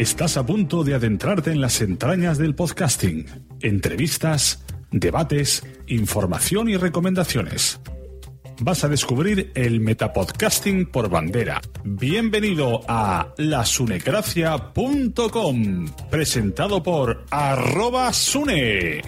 [0.00, 3.26] Estás a punto de adentrarte en las entrañas del podcasting.
[3.60, 7.78] Entrevistas, debates, información y recomendaciones.
[8.62, 11.60] Vas a descubrir el metapodcasting por bandera.
[11.84, 19.02] Bienvenido a lasunecracia.com, presentado por arroba sune.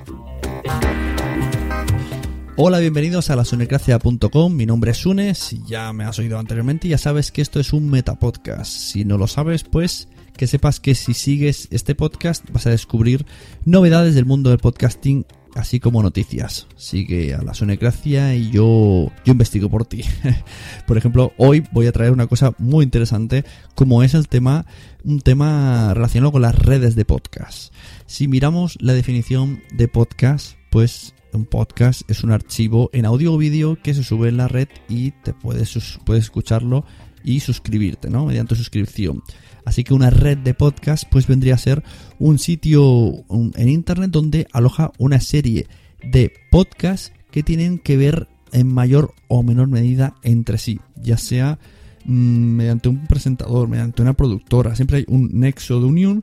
[2.57, 4.55] Hola, bienvenidos a lasunecracia.com.
[4.55, 5.35] Mi nombre es Sune.
[5.35, 8.71] Si ya me has oído anteriormente, ya sabes que esto es un metapodcast.
[8.71, 13.27] Si no lo sabes, pues que sepas que si sigues este podcast vas a descubrir
[13.65, 16.67] novedades del mundo del podcasting, así como noticias.
[16.77, 20.03] Sigue a la Sunecracia y yo, yo investigo por ti.
[20.87, 24.67] por ejemplo, hoy voy a traer una cosa muy interesante, como es el tema,
[25.05, 27.73] un tema relacionado con las redes de podcast.
[28.07, 33.39] Si miramos la definición de podcast, pues un podcast es un archivo en audio o
[33.39, 36.85] vídeo que se sube en la red y te puedes, puedes escucharlo
[37.25, 38.27] y suscribirte, ¿no?
[38.27, 39.23] Mediante suscripción.
[39.65, 41.83] Así que una red de podcast pues vendría a ser
[42.19, 45.67] un sitio en internet donde aloja una serie
[46.03, 51.59] de podcasts que tienen que ver en mayor o menor medida entre sí, ya sea
[52.05, 56.23] mm, mediante un presentador, mediante una productora, siempre hay un nexo de unión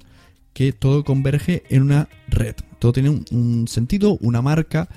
[0.53, 2.55] que todo converge en una red.
[2.79, 4.89] Todo tiene un, sentido, una marca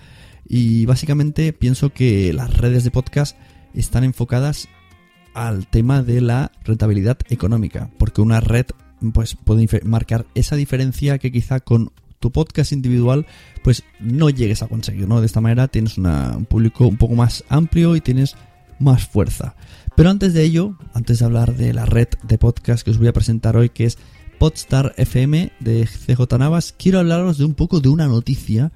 [0.47, 3.37] y básicamente pienso que las redes de podcast
[3.75, 4.69] están enfocadas
[5.35, 8.67] al tema de la rentabilidad económica, porque una red
[9.13, 13.27] pues puede marcar esa diferencia que quizá con tu podcast individual
[13.65, 15.21] pues no llegues a conseguir, ¿no?
[15.21, 18.37] De esta manera tienes un público un poco más amplio y tienes
[18.79, 19.57] más fuerza.
[19.97, 23.09] Pero antes de ello, antes de hablar de la red de podcast que os voy
[23.09, 23.99] a presentar hoy, que es
[24.39, 28.73] Podstar FM de CJ Navas, quiero hablaros de un poco de una noticia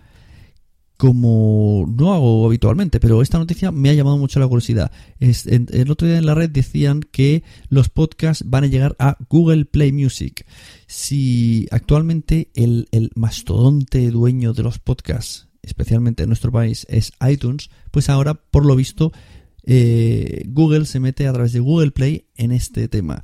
[0.96, 4.90] como no hago habitualmente, pero esta noticia me ha llamado mucho la curiosidad.
[5.18, 9.66] el otro día en la red decían que los podcasts van a llegar a Google
[9.66, 10.46] Play Music.
[10.86, 18.08] Si actualmente el, mastodonte dueño de los podcasts, especialmente en nuestro país, es iTunes, pues
[18.08, 19.12] ahora, por lo visto,
[19.64, 23.22] eh, Google se mete a través de Google Play en este tema.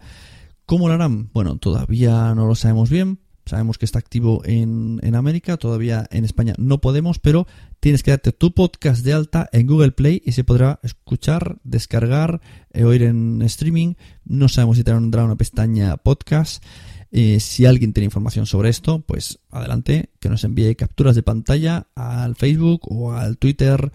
[0.67, 1.31] ¿Cómo lo harán?
[1.33, 6.55] Bueno, todavía no lo sabemos bien, Sabemos que está activo en, América, todavía en España
[6.59, 7.47] no podemos, pero
[7.81, 12.41] tienes que darte tu podcast de alta en Google Play y se podrá escuchar, descargar,
[12.73, 13.95] eh, oír en streaming.
[14.25, 16.65] No sabemos si tendrá una pestaña podcast.
[17.11, 21.89] Eh, si alguien tiene información sobre esto, pues adelante, que nos envíe capturas de pantalla
[21.95, 23.93] al Facebook o al Twitter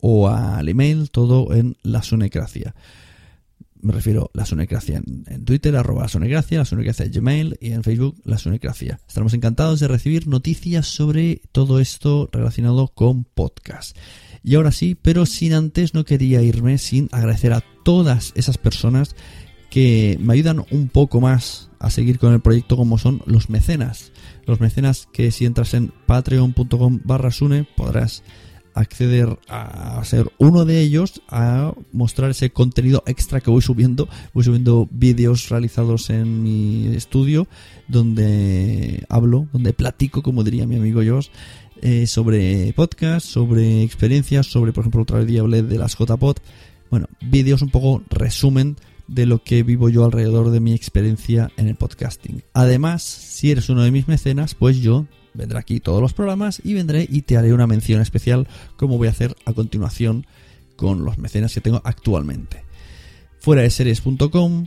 [0.00, 2.74] o al email, todo en la Sunecracia
[3.82, 7.72] me refiero a la Sunecracia en, Twitter, arroba la Sunecracia, la Sunecracia en Gmail y
[7.72, 9.00] en Facebook, la Sunecracia.
[9.06, 13.96] Estaremos encantados de recibir noticias sobre todo esto relacionado con podcast.
[14.42, 19.14] Y ahora sí, pero sin antes no quería irme sin agradecer a todas esas personas
[19.70, 24.12] que me ayudan un poco más a seguir con el proyecto como son los mecenas.
[24.46, 28.22] Los mecenas que si entras en patreon.com barra sune podrás
[28.74, 34.08] acceder a ser uno de ellos, a mostrar ese contenido extra que voy subiendo.
[34.32, 37.48] Voy subiendo vídeos realizados en mi estudio
[37.88, 41.28] donde hablo, donde platico, como diría mi amigo Josh,
[41.82, 46.36] eh, sobre podcast, sobre experiencias, sobre, por ejemplo, otra día hablé de las JPod.
[46.90, 48.76] Bueno, vídeos un poco resumen
[49.08, 52.42] de lo que vivo yo alrededor de mi experiencia en el podcasting.
[52.52, 56.74] Además, si eres uno de mis mecenas, pues yo vendré aquí todos los programas y
[56.74, 60.26] vendré y te haré una mención especial como voy a hacer a continuación
[60.76, 62.64] con los mecenas que tengo actualmente.
[63.38, 64.66] Fuera de series.com,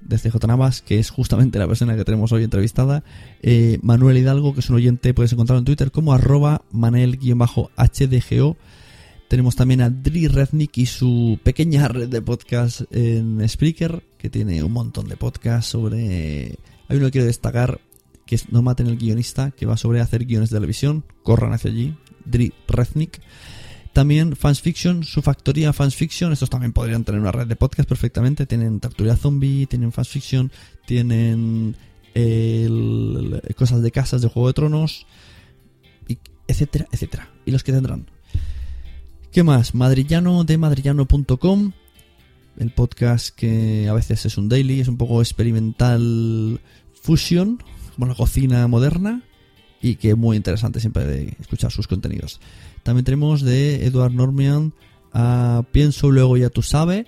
[0.00, 3.04] de CJ Navas, que es justamente la persona que tenemos hoy entrevistada,
[3.42, 8.56] eh, Manuel Hidalgo, que es un oyente, puedes encontrarlo en Twitter como arroba manel-hdgo.
[9.28, 14.62] Tenemos también a Dri Rednick y su pequeña red de podcast en Spreaker, que tiene
[14.64, 16.58] un montón de podcasts sobre...
[16.88, 17.80] Hay uno que quiero destacar,
[18.30, 21.96] que no maten el guionista, que va sobre hacer guiones de televisión, corran hacia allí,
[22.24, 23.20] Dri Reznik.
[23.92, 27.88] También Fans Fiction, su factoría Fans Fiction, estos también podrían tener una red de podcast
[27.88, 30.52] perfectamente, tienen Tertulia Zombie, tienen Fans Fiction,
[30.86, 31.76] tienen
[33.56, 35.06] cosas de casas de Juego de Tronos,
[36.46, 37.30] etcétera, etcétera.
[37.44, 38.06] Y los que tendrán.
[39.32, 39.74] ¿Qué más?
[39.74, 41.72] Madrillano de madrillano.com,
[42.58, 46.60] el podcast que a veces es un daily, es un poco experimental
[47.02, 47.60] fusion,
[48.08, 49.22] la cocina moderna
[49.82, 52.40] y que es muy interesante siempre de escuchar sus contenidos.
[52.82, 54.72] También tenemos de Edward Normian
[55.12, 57.06] a Pienso luego ya tú sabes,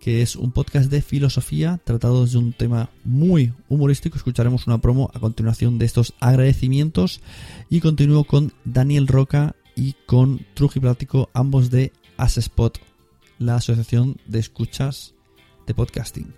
[0.00, 4.16] que es un podcast de filosofía tratado desde un tema muy humorístico.
[4.16, 7.20] Escucharemos una promo a continuación de estos agradecimientos
[7.68, 12.80] y continúo con Daniel Roca y con Trujiplático, ambos de Asespot,
[13.38, 15.14] la asociación de escuchas
[15.66, 16.34] de podcasting.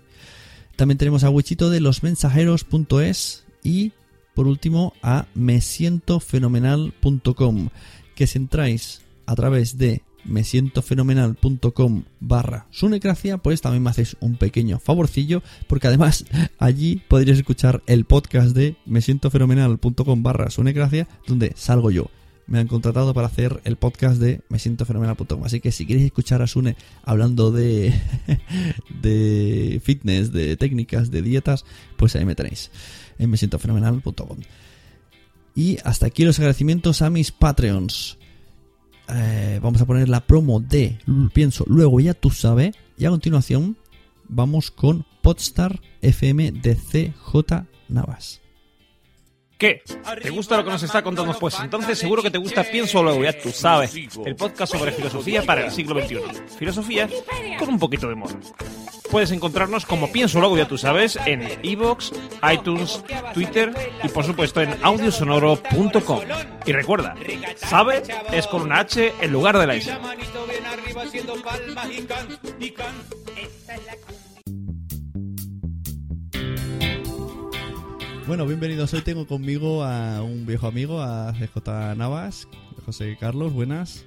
[0.75, 3.93] También tenemos a Wichito de losmensajeros.es Y
[4.33, 7.69] por último a mesientofenomenal.com,
[8.15, 14.79] que si entráis a través de mesientofenomenal.com barra sunecracia, pues también me hacéis un pequeño
[14.79, 16.25] favorcillo, porque además
[16.59, 22.09] allí podréis escuchar el podcast de mesientofenomenal.com barra sunecracia, donde salgo yo.
[22.47, 25.43] Me han contratado para hacer el podcast de mesientofenomenal.com.
[25.43, 27.93] Así que si queréis escuchar a Sune hablando de,
[29.01, 31.63] de fitness, de técnicas, de dietas,
[31.95, 32.71] pues ahí me tenéis
[33.19, 34.39] en mesientofenomenal.com.
[35.55, 38.17] Y hasta aquí los agradecimientos a mis Patreons.
[39.09, 40.99] Eh, vamos a poner la promo de
[41.33, 42.75] Pienso, luego ya tú sabes.
[42.97, 43.77] Y a continuación
[44.27, 48.41] vamos con Podstar FM de CJ Navas.
[49.57, 49.81] ¿Qué?
[50.23, 51.37] ¿Te gusta lo que nos está contando?
[51.37, 53.93] Pues entonces seguro que te gusta Pienso Luego, ya tú sabes.
[54.25, 56.19] El podcast sobre filosofía para el siglo XXI.
[56.57, 57.09] Filosofía
[57.59, 58.31] con un poquito de humor.
[59.11, 62.11] Puedes encontrarnos como Pienso Luego, ya tú sabes, en iVoox,
[62.53, 63.03] iTunes,
[63.33, 63.73] Twitter
[64.03, 66.19] y por supuesto en audiosonoro.com.
[66.65, 67.15] Y recuerda,
[67.55, 69.91] sabe es con una H en lugar de la S.
[78.27, 78.93] Bueno, bienvenidos.
[78.93, 82.47] Hoy tengo conmigo a un viejo amigo, a CJ Navas,
[82.85, 84.05] José Carlos, buenas.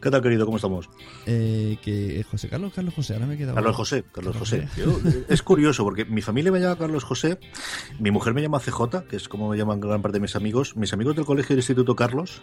[0.00, 0.44] ¿Qué tal, querido?
[0.46, 0.88] ¿Cómo estamos?
[1.26, 3.54] Eh, que José Carlos, Carlos José, ahora me he quedado.
[3.54, 4.68] Carlos José, Carlos José.
[4.76, 7.38] Yo, es curioso porque mi familia me llama Carlos José,
[7.98, 10.76] mi mujer me llama CJ, que es como me llaman gran parte de mis amigos,
[10.76, 12.42] mis amigos del colegio del Instituto Carlos,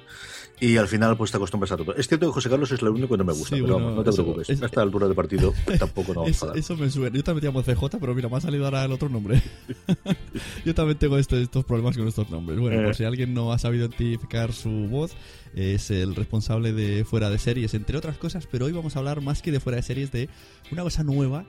[0.59, 1.95] y al final pues te acostumbras a todo.
[1.95, 3.88] Es cierto que José Carlos es lo único que no me gusta, Sí, pero bueno,
[3.88, 4.50] vamos, no te eso- preocupes.
[4.50, 6.57] es- a esta altura del partido tampoco no vamos a Eso, enfadar.
[6.57, 7.15] eso me suena.
[7.18, 9.41] Yo también llamo CJ, pero mira, me ha salido ahora el otro nombre.
[10.65, 12.59] Yo también tengo este- estos problemas con estos nombres.
[12.59, 12.83] Bueno, Eh.
[12.85, 15.12] por si alguien no ha sabido identificar su voz,
[15.56, 19.22] es el responsable de Fuera de Series, entre otras cosas, pero hoy vamos a hablar
[19.22, 20.30] más que de Fuera de Series de
[20.72, 21.46] una cosa nueva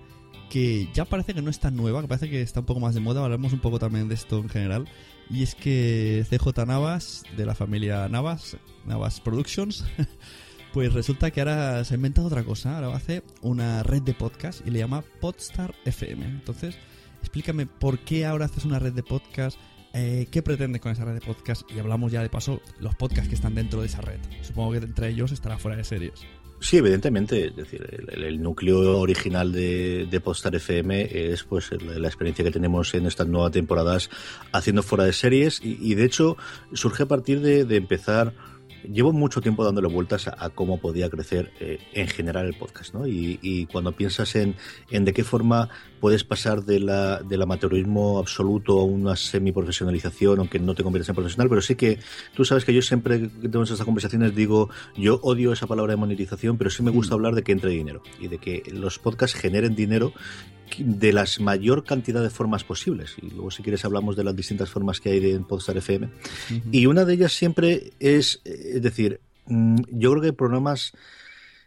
[0.51, 2.95] que ya parece que no es tan nueva, que parece que está un poco más
[2.95, 3.25] de moda.
[3.25, 4.89] Hablamos un poco también de esto en general.
[5.31, 9.85] Y es que CJ Navas, de la familia Navas, Navas Productions,
[10.73, 12.77] pues resulta que ahora se ha inventado otra cosa.
[12.77, 16.25] Ahora hace una red de podcast y le llama Podstar FM.
[16.25, 16.77] Entonces,
[17.21, 19.59] explícame por qué ahora haces una red de podcast,
[19.95, 23.29] eh, qué pretendes con esa red de podcast y hablamos ya de paso los podcasts
[23.29, 24.19] que están dentro de esa red.
[24.43, 26.27] Supongo que entre ellos estará fuera de series.
[26.61, 32.45] Sí, evidentemente, es decir, el, núcleo original de, de Podstar FM es pues la experiencia
[32.45, 34.09] que tenemos en estas nuevas temporadas
[34.51, 36.39] haciendo fuera de series y, y, de hecho
[36.73, 38.33] surge a partir de, de empezar
[38.91, 42.95] Llevo mucho tiempo dándole vueltas a, a cómo podía crecer eh, en general el podcast,
[42.95, 43.07] ¿no?
[43.07, 44.57] Y, y cuando piensas en,
[44.91, 45.69] en, de qué forma
[46.01, 51.15] puedes pasar de la, del amateurismo absoluto a una semiprofesionalización, aunque no te conviertas en
[51.15, 51.99] profesional, pero sí que
[52.35, 55.97] tú sabes que yo siempre que tenemos estas conversaciones digo, yo odio esa palabra de
[55.97, 59.39] monetización, pero sí me gusta hablar de que entre dinero y de que los podcasts
[59.39, 60.13] generen dinero
[60.79, 63.15] de las mayor cantidad de formas posibles.
[63.21, 66.07] Y luego, si quieres, hablamos de las distintas formas que hay de en Podstar FM.
[66.07, 66.11] Uh
[66.55, 66.63] -huh.
[66.73, 70.93] Y una de ellas siempre es, es decir, mm, yo creo que programas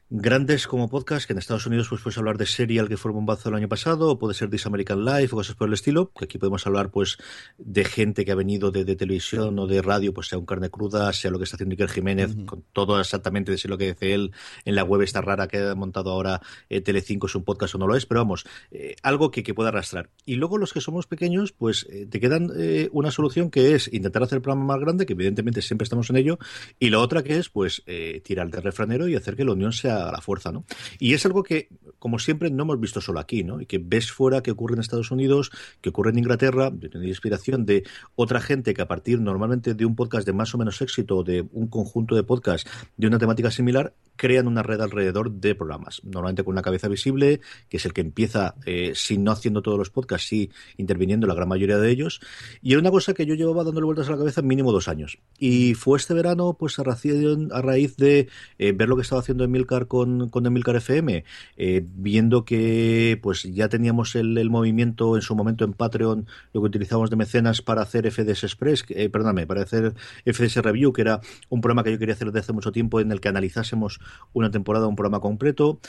[0.09, 3.17] grandes como podcast, que en Estados Unidos pues puedes hablar de Serial que fue un
[3.17, 6.11] bombazo el año pasado, o puede ser This American Life o cosas por el estilo,
[6.17, 7.17] que aquí podemos hablar pues
[7.57, 10.69] de gente que ha venido de, de televisión o de radio, pues sea un carne
[10.69, 12.45] cruda, sea lo que está haciendo Iker Jiménez, uh -huh.
[12.45, 14.31] con todo exactamente de lo que dice él
[14.65, 17.77] en la web esta rara que ha montado ahora eh, Telecinco, es un podcast o
[17.77, 20.09] no lo es, pero vamos, eh, algo que, que pueda arrastrar.
[20.25, 22.51] Y luego los que somos pequeños, pues eh, te quedan
[22.91, 26.17] una solución que es intentar hacer el programa más grande, que evidentemente siempre estamos en
[26.17, 26.39] ello,
[26.79, 29.73] y la otra que es pues eh, tirar de refranero y hacer que la unión
[29.73, 30.65] sea a la fuerza, ¿no?
[30.99, 33.61] Y es algo que, como siempre, no hemos visto solo aquí, ¿no?
[33.61, 35.51] Y que ves fuera que ocurre en Estados Unidos,
[35.81, 37.83] que ocurre en Inglaterra, de tener inspiración de
[38.15, 41.47] otra gente que a partir normalmente de un podcast de más o menos éxito, de
[41.51, 46.01] un conjunto de podcasts de una temática similar, crean una red alrededor de programas.
[46.03, 47.39] Normalmente con una cabeza visible,
[47.69, 51.35] que es el que empieza, eh, si no haciendo todos los podcasts, sí interviniendo la
[51.35, 52.19] gran mayoría de ellos.
[52.61, 55.19] Y era una cosa que yo llevaba dándole vueltas a la cabeza mínimo dos años.
[55.37, 58.27] Y fue este verano, pues a, a raíz de
[58.57, 61.23] eh, ver lo que estaba haciendo Emilcar con, con Emilcar FM,
[61.57, 66.61] eh, viendo que pues ya teníamos el, el, movimiento en su momento en Patreon, lo
[66.61, 69.93] que utilizábamos de mecenas para hacer FDS Express, eh, perdóname, para hacer
[70.25, 73.11] FDS Review, que era un programa que yo quería hacer desde hace mucho tiempo en
[73.11, 73.99] el que analizásemos
[74.33, 75.79] una temporada, un programa completo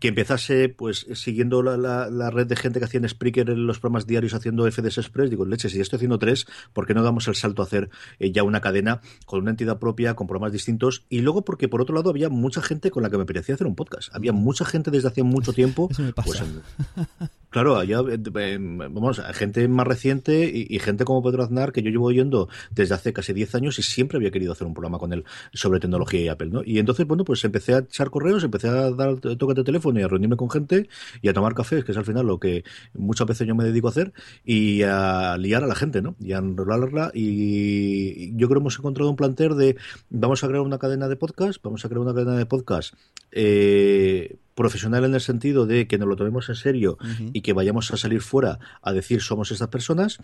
[0.00, 3.66] que empezase pues siguiendo la, la, la, red de gente que hacía en Spreaker en
[3.66, 6.94] los programas diarios haciendo FDS Express, digo, leche, si ya estoy haciendo tres, ¿por qué
[6.94, 10.26] no damos el salto a hacer eh, ya una cadena con una entidad propia, con
[10.26, 11.04] programas distintos?
[11.08, 13.66] Y luego porque por otro lado había mucha gente con la que me parecía hacer
[13.66, 14.14] un podcast.
[14.14, 15.88] Había mucha gente desde hace mucho tiempo.
[15.90, 16.44] Eso me pasa.
[16.44, 21.82] Pues, Claro, allá, eh, eh, vamos, gente más reciente y, gente como Pedro Aznar, que
[21.82, 24.98] yo llevo oyendo desde hace casi 10 años y siempre había querido hacer un programa
[24.98, 25.24] con él
[25.54, 26.62] sobre tecnología y Apple, ¿no?
[26.64, 30.02] Y entonces, bueno, pues empecé a echar correos, empecé a dar toques de teléfono y
[30.02, 30.88] a reunirme con gente
[31.22, 33.88] y a tomar cafés, que es al final lo que muchas veces yo me dedico
[33.88, 34.12] a hacer,
[34.44, 36.16] y a liar a la gente, ¿no?
[36.20, 37.10] Y a enrolarla.
[37.14, 39.76] Y yo creo que hemos encontrado un planter de
[40.10, 42.94] vamos a crear una cadena de podcast, vamos a crear una cadena de podcast.
[43.32, 46.98] Eh, profesional en el sentido de que nos lo tomemos en serio
[47.32, 50.18] y que vayamos a salir fuera a decir somos estas personas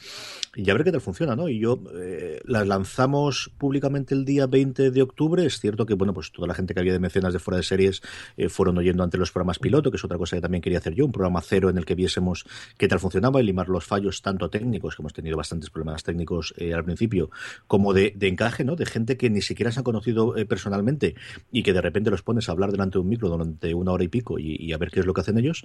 [0.56, 1.48] y a ver qué tal funciona, ¿no?
[1.48, 5.46] Y yo eh, las lanzamos públicamente el día 20 de octubre.
[5.46, 7.62] Es cierto que, bueno, pues toda la gente que había de mecenas de fuera de
[7.62, 8.02] series
[8.36, 10.94] eh, fueron oyendo ante los programas piloto, que es otra cosa que también quería hacer
[10.94, 12.44] yo, un programa cero en el que viésemos
[12.76, 16.54] qué tal funcionaba y limar los fallos tanto técnicos, que hemos tenido bastantes problemas técnicos
[16.56, 17.30] eh, al principio,
[17.68, 18.74] como de, encaje, ¿no?
[18.74, 21.14] De gente que ni siquiera se han conocido personalmente
[21.52, 24.02] y que de repente los pones a hablar delante de un micro durante una hora
[24.02, 25.64] y pico y, a ver qué es lo que hacen ellos.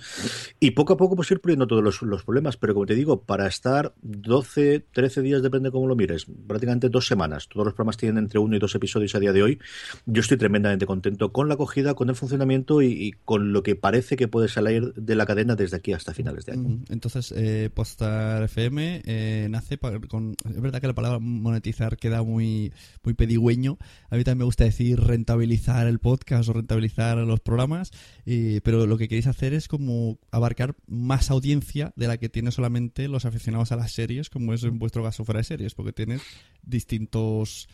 [0.60, 3.48] Y poco a poco pues ir puliendo todos los, problemas, pero como te digo, para
[3.48, 8.18] estar 12, 13 días, depende cómo lo mires, prácticamente dos semanas, todos los programas tienen
[8.18, 9.60] entre uno y dos episodios a día de hoy,
[10.06, 14.16] yo estoy tremendamente contento con la acogida, con el funcionamiento y, con lo que parece
[14.16, 16.80] que puede salir de la cadena desde aquí hasta finales de año.
[16.89, 20.36] Entonces, eh, Postar FM eh, nace con...
[20.46, 22.74] Es verdad que la palabra monetizar queda muy,
[23.04, 23.78] muy pedigüeño.
[24.10, 27.92] A mí también me gusta decir rentabilizar el podcast o rentabilizar los programas.
[28.25, 32.51] Y pero lo que queréis hacer es como abarcar más audiencia de la que tiene
[32.51, 35.94] solamente los aficionados a las series, como es en vuestro caso fuera de series, porque
[35.94, 36.22] tienes
[36.63, 37.68] distintos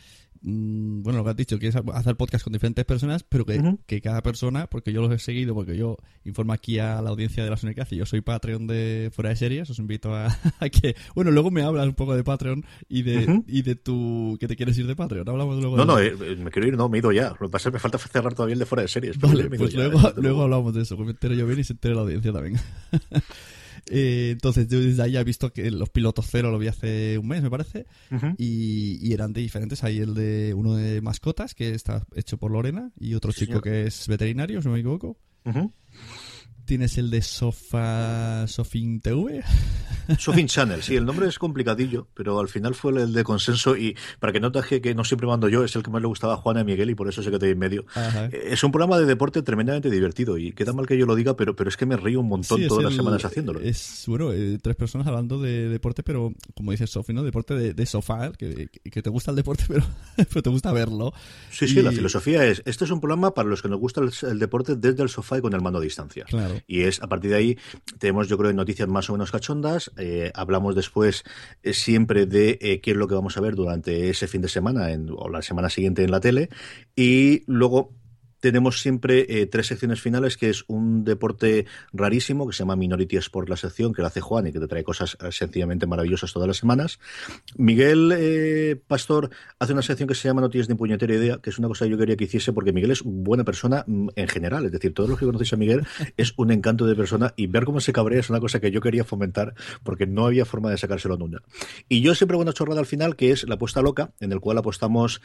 [0.47, 4.01] Mm, bueno, lo que has dicho, que es hacer podcast con diferentes personas, pero que,
[4.01, 7.49] cada persona, porque yo los he seguido, porque yo informo aquí a la audiencia de
[7.49, 7.57] la
[7.89, 10.29] y yo soy Patreon de Fuera de Series, os invito a,
[10.69, 14.47] que, bueno, luego me hablas un poco de Patreon y de, y de tu, que
[14.47, 15.77] te quieres ir de Patreon, hablamos luego.
[15.77, 17.71] No, no, eh, me quiero ir, no, me he ido ya, lo que pasa es
[17.71, 19.17] que me falta cerrar todavía el de Fuera de Series.
[19.17, 21.95] Vale, pues luego, luego hablamos de eso, que me entero yo bien y se entere
[21.95, 22.59] la audiencia también.
[23.87, 27.27] Eh, entonces yo desde ahí he visto que los pilotos cero lo vi hace un
[27.27, 27.85] mes, me parece,
[28.37, 29.83] y, eran de diferentes.
[29.83, 33.87] Hay el de uno de mascotas, que está hecho por Lorena, y otro chico que
[33.87, 35.17] es veterinario, si no me equivoco.
[36.65, 39.43] Tienes el de Sofa Sofin TV.
[40.19, 43.95] Sofin Channel, sí, el nombre es complicadillo, pero al final fue el de consenso y
[44.19, 46.33] para que no te que no siempre mando yo, es el que más le gustaba
[46.33, 47.85] a Juana y Miguel y por eso sé que te en medio.
[47.95, 51.35] Eh, es un programa de deporte tremendamente divertido y queda mal que yo lo diga,
[51.35, 53.59] pero, pero es que me río un montón todas las semanas haciéndolo.
[53.59, 57.23] Es, bueno, eh, tres personas hablando de deporte, pero como dices Sofi, ¿no?
[57.23, 61.13] Deporte de, sofá, que, que, te gusta el deporte, pero, pero te gusta verlo.
[61.51, 64.11] Sí, sí, la filosofía es, este es un programa para los que nos gusta el,
[64.29, 66.25] el deporte desde el sofá y con el mando a distancia.
[66.25, 66.54] Claro.
[66.67, 67.57] Y es a partir de ahí,
[67.99, 69.91] tenemos yo creo noticias más o menos cachondas.
[69.97, 71.23] Eh, hablamos después
[71.63, 74.49] eh, siempre de eh, qué es lo que vamos a ver durante ese fin de
[74.49, 76.49] semana o la semana siguiente en la tele.
[76.95, 77.93] Y luego
[78.39, 83.17] tenemos siempre eh, tres secciones finales, que es un deporte rarísimo, que se llama Minority
[83.17, 86.31] Sport, la sección, que lo hace Juan y que te trae cosas eh, sencillamente maravillosas
[86.33, 86.99] todas las semanas.
[87.55, 91.49] Miguel eh, Pastor hace una sección que se llama No tienes ni puñetera idea, que
[91.49, 94.27] es una cosa que yo quería que hiciese, porque Miguel es buena persona mm, en
[94.27, 95.85] general, es decir, todos los que conocéis a Miguel
[96.17, 98.81] es un encanto de persona y ver cómo se cabrea es una cosa que yo
[98.81, 101.41] quería fomentar, porque no había forma de sacárselo nunca.
[101.89, 104.39] Y yo siempre hago una chorrada al final, que es la apuesta loca, en el
[104.39, 105.21] cual apostamos,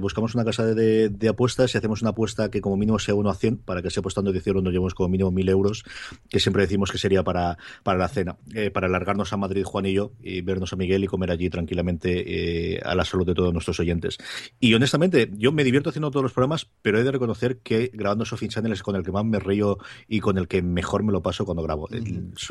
[0.00, 3.34] buscamos una casa de apuestas y hacemos una apuesta que como mínimo sea 1 a
[3.34, 5.84] 100, para que sea apostando 10 euros nos llevemos como mínimo 1000 euros,
[6.28, 9.86] que siempre decimos que sería para, para la cena, eh, para alargarnos a Madrid, Juan
[9.86, 13.34] y yo, y vernos a Miguel y comer allí tranquilamente eh, a la salud de
[13.34, 14.18] todos nuestros oyentes.
[14.58, 18.24] Y honestamente, yo me divierto haciendo todos los programas, pero he de reconocer que grabando
[18.24, 19.78] Sophie Channel es con el que más me río
[20.08, 21.88] y con el que mejor me lo paso cuando grabo.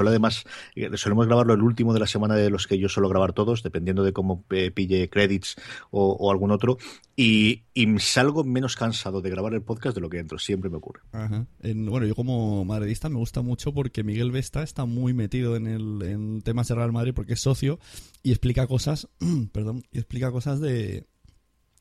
[0.09, 0.43] Además,
[0.75, 3.63] eh, solemos grabarlo el último de la semana de los que yo suelo grabar todos,
[3.63, 5.55] dependiendo de cómo pille credits
[5.91, 6.77] o, algún otro,
[7.15, 10.77] y, y salgo menos cansado de grabar el podcast de lo que entro, siempre me
[10.77, 11.01] ocurre.
[11.11, 16.01] bueno, yo como madridista me gusta mucho porque Miguel Vesta está muy metido en, el,
[16.03, 17.79] en temas de Real Madrid porque es socio
[18.23, 19.07] y explica cosas,
[19.51, 21.07] perdón, y explica cosas de,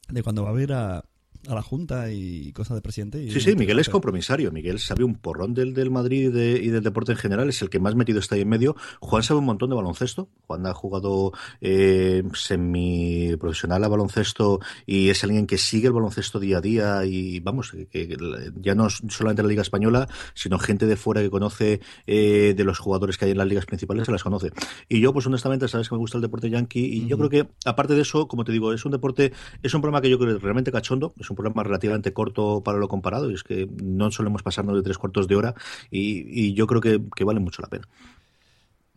[0.08, 1.04] de cuando va a ver a,
[1.46, 3.30] a la Junta y cosas de presidente.
[3.30, 4.50] sí, sí, Miguel es compromisario.
[4.52, 7.78] Miguel sabe un porrón del, del Madrid y, del deporte en general, es el que
[7.78, 8.76] más metido está ahí en medio.
[9.00, 10.28] Juan sabe un montón de baloncesto.
[10.46, 16.58] Juan ha jugado eh, semi-profesional a baloncesto y es alguien que sigue el baloncesto día
[16.58, 18.16] a día y vamos, que,
[18.56, 22.78] ya no solamente la Liga Española, sino gente de fuera que conoce eh, de los
[22.78, 24.50] jugadores que hay en las ligas principales, se las conoce.
[24.88, 27.48] Y yo, pues honestamente, sabes que me gusta el deporte yankee y yo creo que,
[27.64, 30.38] aparte de eso, como te digo, es un deporte, es un programa que yo creo
[30.38, 34.42] realmente cachondo, es un programa relativamente corto para lo comparado y es que no solemos
[34.42, 35.54] pasarnos de tres cuartos de hora
[35.90, 37.88] y, yo creo que, vale mucho la pena.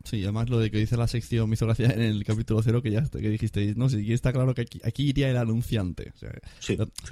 [0.03, 2.81] Sí, además lo de que dice la sección me hizo gracia en el capítulo cero
[2.81, 6.11] que ya que dijiste, no, sí, está claro que aquí, iría el anunciante.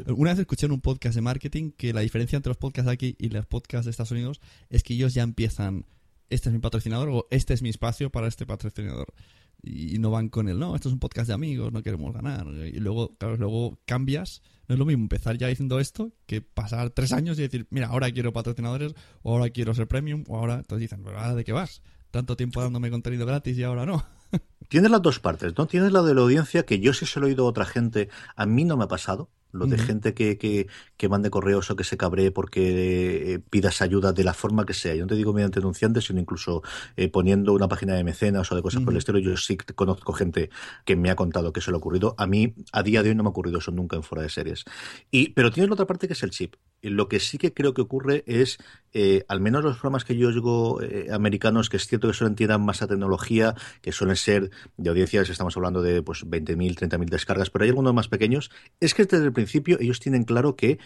[0.08, 2.94] Una vez escuché en un podcast de marketing que la diferencia entre los podcasts de
[2.94, 5.86] aquí y los podcasts de Estados Unidos es que ellos ya empiezan
[6.30, 9.14] este es mi patrocinador o este es mi espacio para este patrocinador.
[9.62, 12.48] Y no van con el, no, esto es un podcast de amigos, no queremos ganar.
[12.48, 14.42] Y luego, claro, luego cambias.
[14.68, 17.88] No es lo mismo empezar ya diciendo esto que pasar tres años y decir, mira,
[17.88, 20.56] ahora quiero patrocinadores, o ahora quiero ser premium, o ahora.
[20.56, 21.82] Entonces dicen, pero de qué vas?
[22.12, 24.06] Tanto tiempo dándome contenido gratis y ahora no.
[24.70, 25.68] Tienes las dos partes, ¿no?
[25.68, 28.10] Tienes la de la audiencia, que yo sí se lo he oído a otra gente,
[28.36, 31.76] a mí no me ha pasado, lo de gente que, que, que, mande correos o
[31.76, 34.96] que se cabree porque eh, pidas ayuda de la forma que sea.
[34.96, 36.62] Yo no te digo mediante denunciantes, sino incluso
[36.96, 39.20] eh, poniendo una página de mecenas o de cosas por el estilo.
[39.20, 40.50] Yo sí conozco gente
[40.86, 42.16] que me ha contado que se le ha ocurrido.
[42.18, 44.30] A mí, a día de hoy, no me ha ocurrido eso nunca en fuera de
[44.30, 44.66] series.
[45.12, 46.56] Y, pero tienes la otra parte que es el chip.
[46.82, 48.58] Lo que sí que creo que ocurre es,
[48.94, 50.80] eh, al menos los programas que yo digo
[51.12, 55.30] americanos, que es cierto que suelen tirar más a tecnología, que suelen ser de audiencias,
[55.30, 59.26] estamos hablando de pues 20.000, 30.000 descargas, pero hay algunos más pequeños, es que desde
[59.26, 60.80] el principio ellos tienen claro que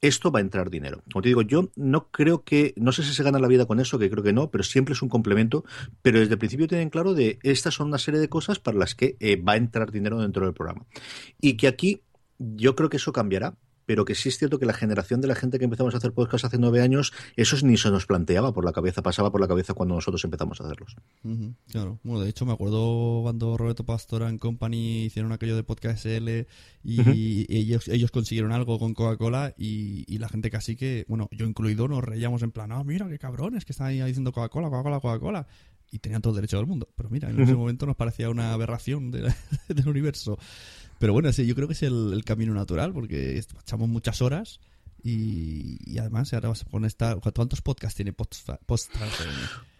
[0.00, 1.02] esto va a entrar dinero.
[1.12, 3.80] Como te digo, yo no creo que, no sé si se gana la vida con
[3.80, 5.64] eso, que creo que no, pero siempre es un complemento,
[6.02, 8.94] pero desde el principio tienen claro de estas son una serie de cosas para las
[8.94, 10.86] que eh, va a entrar dinero dentro del programa.
[11.40, 12.02] Y que aquí
[12.38, 13.56] yo creo que eso cambiará,
[13.88, 16.12] pero que sí es cierto que la generación de la gente que empezamos a hacer
[16.12, 19.48] podcast hace nueve años, eso ni se nos planteaba por la cabeza, pasaba por la
[19.48, 20.94] cabeza cuando nosotros empezamos a hacerlos.
[21.70, 26.04] claro, bueno, de hecho me acuerdo cuando Roberto Pastora en Company hicieron aquello de podcast
[26.04, 26.46] SL
[26.84, 31.88] y, ellos, ellos consiguieron algo con Coca-Cola y, la gente casi que, bueno, yo incluido,
[31.88, 35.46] nos reíamos en plan, ah, mira qué cabrones que están ahí diciendo Coca-Cola, Coca-Cola, Coca-Cola
[35.90, 36.90] y tenían todo el derecho del mundo.
[36.94, 40.38] Pero mira, en ese momento nos parecía una aberración del universo.
[40.98, 44.60] Pero bueno, sí, yo creo que es el, camino natural porque echamos muchas horas
[45.02, 47.16] y, además ahora vas con esta...
[47.16, 48.48] ¿Cuántos podcasts tiene post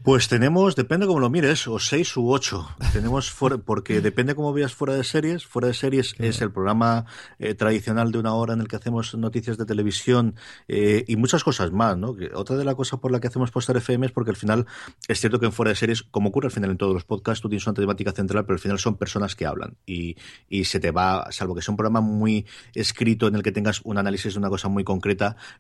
[0.05, 2.69] pues tenemos, depende cómo lo mires, o seis u ocho.
[2.93, 3.35] Tenemos
[3.65, 5.45] porque depende cómo veas fuera de series.
[5.45, 7.05] Fuera de series es el programa
[7.41, 10.37] eh, tradicional de una hora en el que hacemos noticias de televisión
[10.69, 12.15] eh, y muchas cosas más, ¿no?
[12.35, 14.67] otra de las cosas por la que hacemos Postar FM es porque al final
[15.09, 17.43] es cierto que en fuera de series, como ocurre al final en todos los podcasts,
[17.43, 20.17] tú tienes una temática central, pero al final son personas que hablan y,
[20.49, 23.81] y se te va, salvo que sea un programa muy escrito en el que tengas
[23.83, 25.08] un análisis de una cosa muy concreta,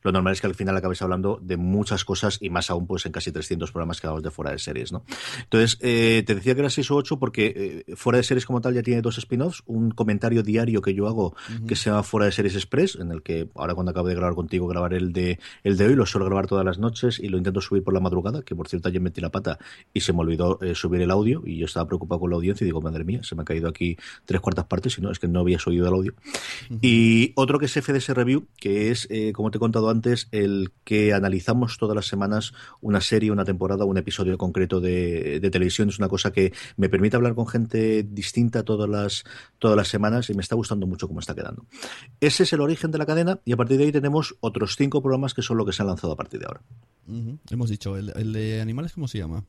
[0.03, 3.07] lo normal es que al final acabes hablando de muchas cosas y más aún pues
[3.07, 5.05] en casi 300 programas que hablamos de fuera de series, ¿no?
[5.43, 8.61] Entonces, eh, te decía que era 6 o 8 porque eh, fuera de series como
[8.61, 11.35] tal ya tiene dos spin-offs, un comentario diario que yo hago
[11.67, 14.35] que se llama Fuera de Series Express, en el que ahora cuando acabe de grabar
[14.35, 17.39] contigo grabaré el de, el de hoy, lo suelo grabar todas las noches y lo
[17.39, 19.59] intento subir por la madrugada, que por cierto ayer metí la pata
[19.93, 22.65] y se me olvidó eh, subir el audio y yo estaba preocupado con la audiencia
[22.65, 25.19] y digo, madre mía, se me ha caído aquí tres cuartas partes y no, es
[25.19, 26.15] que no había oído el audio.
[26.81, 31.15] Y otro que es FDS Review, que es, como te he contado antes, el que
[31.15, 35.91] analizamos todas las semanas una serie, una temporada, un episodio concreto de, televisión.
[35.91, 39.23] Es una cosa que me permite hablar con gente distinta todas las,
[39.61, 41.67] todas las semanas y me está gustando mucho cómo está quedando.
[42.19, 45.01] Ese es el origen de la cadena y a partir de ahí tenemos otros cinco
[45.01, 46.63] programas que son lo que se han lanzado a partir de ahora.
[47.49, 49.45] Hemos dicho, ¿el, ¿el, de animales cómo se llama?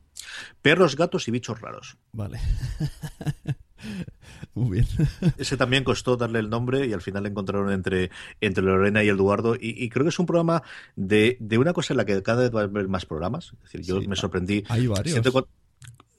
[0.62, 1.98] Perros, gatos y bichos raros.
[2.12, 2.38] Vale.
[4.54, 4.86] Muy bien.
[5.38, 9.56] Ese también costó darle el nombre y al final encontraron entre, entre Lorena y Eduardo.
[9.58, 10.62] Y, creo que es un programa
[10.96, 13.52] de, de, una cosa en la que cada vez va a haber más programas.
[13.64, 14.64] Es decir, yo me sorprendí.
[14.68, 15.20] Hay varios.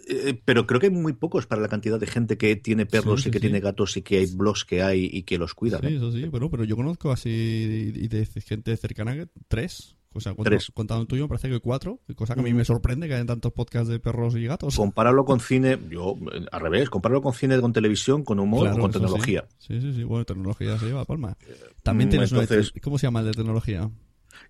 [0.07, 3.25] Eh, pero creo que hay muy pocos para la cantidad de gente que tiene perros
[3.27, 5.81] y que tiene gatos y que hay blogs que hay y que los cuidan.
[5.81, 10.33] Sí, eso sí, bueno, pero yo conozco así y de gente cercana tres o sea,
[10.73, 13.53] contando tuyo, me parece que cuatro, cosa que a mí me sorprende que hayan tantos
[13.53, 14.75] podcasts de perros y gatos.
[14.75, 16.15] Compararlo con cine, yo,
[16.51, 19.45] al revés, compararlo con cine, con televisión, con humor o con tecnología.
[19.57, 19.79] Sí.
[19.79, 21.37] sí, sí, bueno, tecnología se lleva a palma.
[21.83, 23.89] También mm, tienes Entonces, ¿Cómo se llama el de tecnología?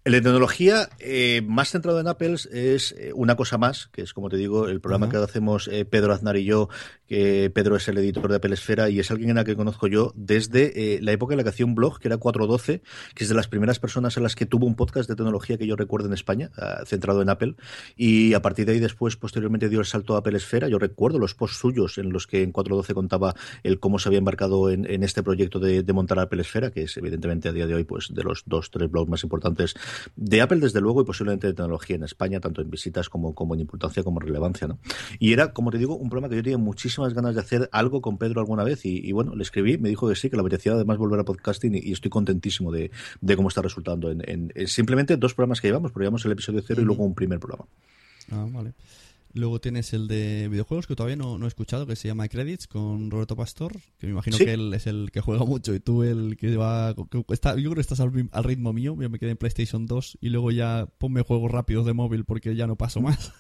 [0.04, 4.14] El de tecnología, eh, más centrado en Apple, es eh, una cosa más, que es
[4.14, 6.70] como te digo, el programa que hacemos eh, Pedro Aznar y yo,
[7.06, 9.86] que Pedro es el editor de Apple Esfera y es alguien en la que conozco
[9.86, 12.82] yo desde la época en la que hacía un blog, que era 412,
[13.14, 15.68] que es de las primeras personas en las que tuvo un podcast de tecnología que
[15.68, 16.50] yo recuerdo en España,
[16.86, 17.56] centrado en Apple,
[17.96, 20.68] y a partir de ahí después, posteriormente dio el salto a Apple Esfera.
[20.68, 24.20] Yo recuerdo los posts suyos en los que en 412 contaba el cómo se había
[24.20, 27.76] embarcado en, este proyecto de, de, montar Apple Esfera, que es evidentemente a día de
[27.76, 29.71] hoy pues de los dos, tres blogs más importantes
[30.16, 33.56] de Apple, desde luego, y posiblemente de tecnología en España, tanto en visitas como, como
[33.56, 34.68] en importancia como en relevancia.
[34.68, 34.80] ¿no?
[35.20, 38.02] Y era, como te digo, un programa que yo tenía muchísimas ganas de hacer algo
[38.02, 38.86] con Pedro alguna vez.
[38.86, 41.76] Y, bueno, le escribí, me dijo que sí, que la apetecía además volver a podcasting
[41.76, 42.92] y, estoy contentísimo de,
[43.36, 44.12] cómo está resultando.
[44.12, 47.40] En, simplemente dos programas que llevamos, pero llevamos el episodio cero y luego un primer
[47.40, 47.66] programa.
[48.32, 48.74] Ah, vale.
[49.34, 53.10] Luego tienes el de videojuegos que todavía no, he escuchado, que se llama Credits con
[53.12, 56.38] Roberto Pastor, que me imagino que él es el que juega mucho y tú el
[56.38, 56.96] que va...
[57.30, 58.12] está, yo creo que estás al,
[58.44, 61.94] ritmo mío, yo me quedé en PlayStation 2 y luego ya ponme juegos rápidos de
[61.94, 63.32] móvil porque ya no paso más.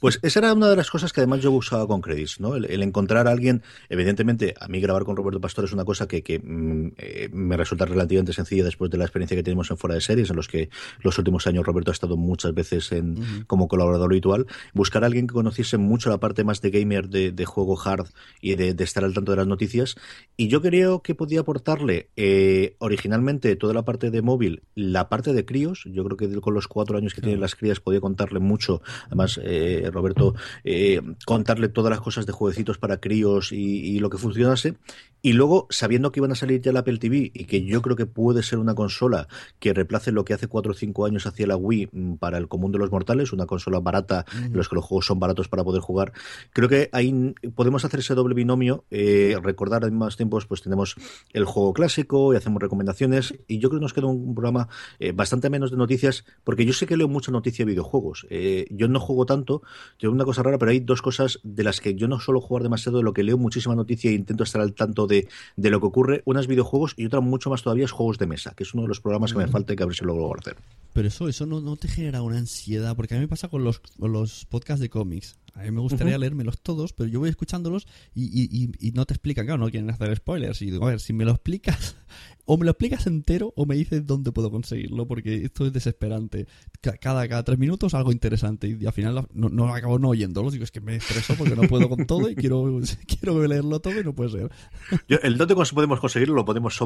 [0.00, 2.54] Pues esa era una de las cosas que además yo usaba con Credits, ¿no?
[2.54, 6.22] El, encontrar a alguien, evidentemente, a mí grabar con Roberto Pastor es una cosa que,
[6.22, 9.94] que mm, eh, me resulta relativamente sencilla después de la experiencia que tenemos en fuera
[9.94, 10.68] de series, en los que
[11.00, 14.46] los últimos años Roberto ha estado muchas veces en, como colaborador habitual.
[14.74, 18.08] Buscar a alguien que conociese mucho la parte más de gamer, de, juego hard
[18.40, 19.96] y de, estar al tanto de las noticias.
[20.36, 25.32] Y yo creo que podía aportarle eh, originalmente toda la parte de móvil, la parte
[25.32, 25.84] de críos.
[25.86, 28.82] Yo creo que con los cuatro años que tienen las crías podía contarle mucho.
[29.06, 34.18] Además, eh, Roberto, eh, contarle todas las cosas de jueguecitos para críos y, lo que
[34.18, 34.76] funcionase.
[35.22, 37.96] Y luego, sabiendo que iban a salir ya la Apple TV y que yo creo
[37.96, 39.26] que puede ser una consola
[39.58, 42.46] que reemplace lo que hace cuatro o cinco años hacía la Wii mm, para el
[42.46, 45.64] común de los mortales, una consola barata, en los que los juegos son baratos para
[45.64, 46.12] poder jugar,
[46.52, 50.94] creo que ahí podemos hacer ese doble binomio, eh, recordar en más tiempos, pues tenemos
[51.32, 53.34] el juego clásico y hacemos recomendaciones.
[53.48, 54.68] Y yo creo que nos queda un programa
[54.98, 58.26] eh, bastante menos de noticias, porque yo sé que leo mucha noticia de videojuegos.
[58.70, 59.62] yo no juego tanto,
[59.98, 62.62] tengo una cosa rara, pero hay dos cosas de las que yo no suelo jugar
[62.62, 65.80] demasiado, de lo que leo muchísima noticia e intento estar al tanto de, de lo
[65.80, 66.22] que ocurre.
[66.24, 68.82] Una es videojuegos y otra mucho más todavía es juegos de mesa, que es uno
[68.82, 70.56] de los programas que me falta y que a ver si lo logro hacer.
[70.92, 73.64] Pero eso, eso no, no te genera una ansiedad, porque a mí me pasa con
[73.64, 75.36] los, con los podcasts de cómics.
[75.56, 79.14] A mí me gustaría leérmelos todos, pero yo voy escuchándolos y, y, y, no te
[79.14, 80.60] explican, claro, no quieren hacer spoilers.
[80.60, 81.96] Y digo, a ver, si me lo explicas,
[82.46, 86.46] o me lo explicas entero o me dices dónde puedo conseguirlo, porque esto es desesperante.
[86.80, 90.50] Cada, cada tres minutos algo interesante y al final no, no acabo no oyéndolo.
[90.50, 94.00] Digo, es que me estreso porque no puedo con todo y quiero, quiero leerlo todo
[94.00, 94.50] y no puede ser.
[95.08, 96.78] Yo, el dónde podemos conseguirlo lo podemos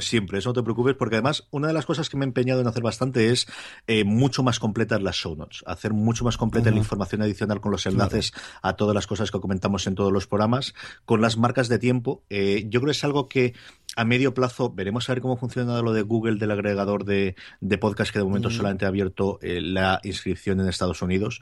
[0.00, 2.60] siempre, eso no te preocupes, porque además una de las cosas que me he empeñado
[2.60, 3.46] en hacer bastante es
[3.86, 7.72] eh, mucho más completas las show notes, hacer mucho más completa la información adicional con
[7.72, 11.68] los enlaces a todas las cosas que comentamos en todos los programas, con las marcas
[11.68, 12.22] de tiempo.
[12.28, 13.54] Eh, yo creo que es algo que
[13.98, 17.34] a medio plazo veremos a ver cómo funciona lo de Google del agregador de,
[17.80, 21.40] podcast que de momento solamente ha abierto eh, la inscripción en Estados Unidos.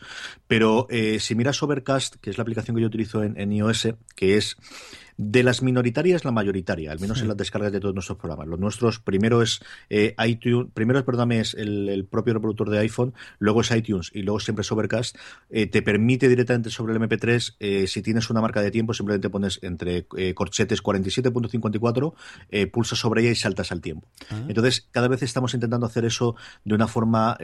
[0.49, 4.38] Pero eh, si miras Overcast, que es la aplicación que yo utilizo en iOS, que
[4.38, 4.57] es
[5.18, 8.46] de las minoritarias, la mayoritaria, al menos en las descargas de todos nuestros programas.
[8.48, 13.62] Los nuestros, primero es eh, iTunes, primero, perdóname, es el, propio reproductor de iPhone, luego
[13.62, 15.16] es iTunes y luego siempre es Overcast.
[15.50, 19.31] Eh, te permite directamente sobre el MP3, eh, si tienes una marca de tiempo, simplemente
[19.31, 24.09] pones entre corchetes 47.54, pulsas sobre ella y saltas al tiempo.
[24.31, 24.44] Ah.
[24.48, 27.38] Entonces, cada vez estamos intentando hacer eso de una forma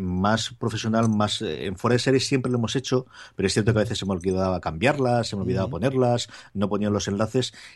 [0.00, 3.80] más profesional, más en fuera de series siempre lo hemos hecho, pero es cierto que
[3.80, 7.15] a veces se me olvidaba cambiarlas, se me olvidaba ponerlas, no ponían los enlaces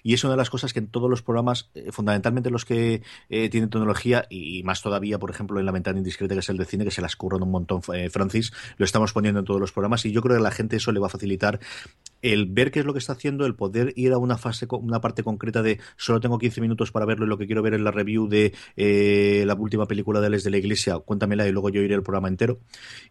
[0.02, 3.02] y es una de las cosas que en todos los programas, eh, fundamentalmente los que
[3.28, 6.56] eh, tienen tecnología y más todavía, por ejemplo, en la ventana indiscreta que es el
[6.56, 9.60] de cine, que se las curran un montón, eh, Francis, lo estamos poniendo en todos
[9.60, 11.60] los programas y yo creo que a la gente eso le va a facilitar
[12.22, 15.00] el ver qué es lo que está haciendo, el poder ir a una fase, una
[15.00, 17.80] parte concreta de solo tengo 15 minutos para verlo y lo que quiero ver es
[17.80, 18.52] la review de
[19.46, 22.28] la última película de Les de la Iglesia, cuéntamela y luego yo iré al programa
[22.28, 22.60] entero.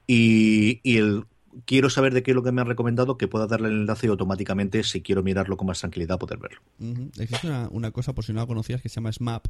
[0.06, 1.26] Y el
[1.66, 4.08] quiero saber de qué es lo que me han recomendado, que pueda darle el enlace
[4.08, 6.62] y automáticamente, si quiero mirarlo con más tranquilidad, poder verlo.
[7.18, 9.48] Existe una, cosa, por si no la conocías, que se llama SMAP,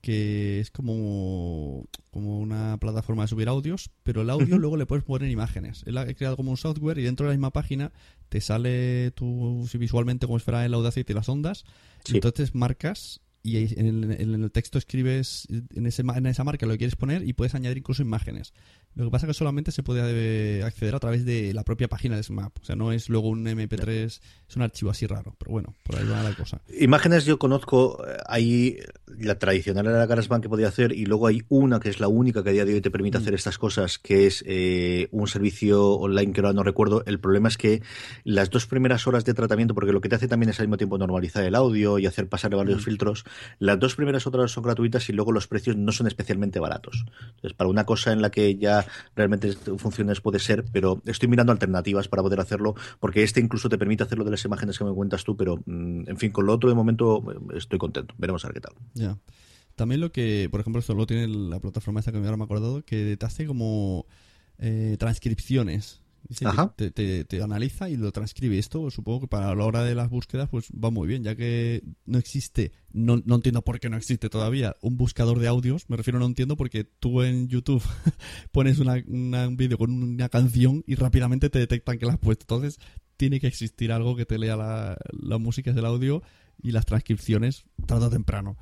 [0.00, 5.04] que es como, como una plataforma de subir audios, pero el audio luego le puedes
[5.04, 5.82] poner imágenes.
[5.86, 7.92] Él ha creado como un software y dentro de la misma página
[8.28, 11.64] te sale tú visualmente como si fuera el Audacity y las ondas.
[12.08, 16.96] Entonces marcas y en el, texto escribes en, ese, en esa marca lo que quieres
[16.96, 18.52] poner y puedes añadir incluso imágenes.
[18.96, 22.16] Lo que pasa es que solamente se puede acceder a través de la propia página
[22.16, 22.58] de SMAP.
[22.62, 25.36] O sea, no es luego un MP3, es un archivo así raro.
[25.38, 26.62] Pero bueno, por ahí va la cosa.
[26.80, 28.78] Imágenes yo conozco, eh, hay
[29.18, 32.08] la tradicional era la GarageBand que podía hacer y luego hay una que es la
[32.08, 33.20] única que a día de hoy te permite mm.
[33.20, 37.02] hacer estas cosas, que es eh, un servicio online que ahora no recuerdo.
[37.06, 37.82] El problema es que
[38.24, 40.78] las dos primeras horas de tratamiento, porque lo que te hace también es al mismo
[40.78, 42.84] tiempo normalizar el audio y hacer pasar varios mm.
[42.84, 43.24] filtros,
[43.58, 47.04] las dos primeras horas son gratuitas y luego los precios no son especialmente baratos.
[47.36, 51.52] Entonces, para una cosa en la que ya realmente funciones puede ser, pero estoy mirando
[51.52, 54.92] alternativas para poder hacerlo, porque este incluso te permite hacerlo de las imágenes que me
[54.92, 58.14] cuentas tú, pero mm, en fin, con lo otro de momento eh, estoy contento.
[58.18, 59.18] Veremos a ver qué tal.
[59.74, 62.46] También lo que, por ejemplo, esto lo tiene la plataforma esta que ahora me he
[62.46, 64.06] acordado, que te hace como
[64.58, 66.00] eh, transcripciones
[66.76, 68.58] te, analiza y lo transcribe.
[68.58, 71.82] Esto supongo que para la hora de las búsquedas pues va muy bien, ya que
[72.04, 75.88] no existe, no, no entiendo por qué no existe todavía un buscador de audios.
[75.88, 77.82] Me refiero, no entiendo porque tú en YouTube
[78.52, 82.44] pones una, un vídeo con una canción y rápidamente te detectan que la has puesto.
[82.44, 82.78] Entonces
[83.16, 86.22] tiene que existir algo que te lea la, la música del audio
[86.62, 88.56] y las transcripciones tarde o temprano.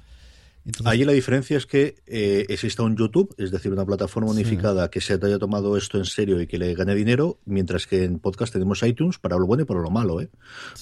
[0.67, 4.91] Entonces, Ahí la diferencia es que eh, exista un YouTube, es decir, una plataforma unificada
[4.91, 8.19] que se haya tomado esto en serio y que le gane dinero, mientras que en
[8.19, 10.23] podcast tenemos iTunes para lo bueno y para lo malo.
[10.23, 10.31] ¿eh?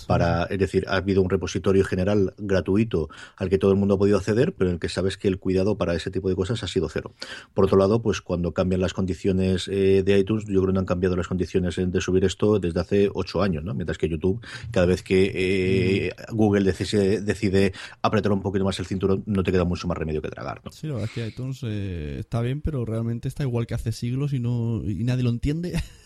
[0.06, 3.98] Para, es decir, ha habido un repositorio general gratuito al que todo el mundo ha
[3.98, 6.62] podido acceder, pero en el que sabes que el cuidado para ese tipo de cosas
[6.62, 7.14] ha sido cero.
[7.52, 10.80] Por otro lado, pues cuando cambian las condiciones eh, de iTunes, yo creo que no
[10.80, 13.74] han cambiado las condiciones de subir esto desde hace ocho años, ¿no?
[13.74, 14.40] mientras que YouTube,
[14.70, 19.50] cada vez que eh, Google decide, decide apretar un poquito más el cinturón, no te
[19.50, 20.60] queda mucho más remedio que tragar.
[20.64, 20.70] ¿no?
[20.70, 24.34] Sí, la verdad es que eh, está bien, pero realmente está igual que hace siglos
[24.34, 25.72] y no y nadie lo entiende.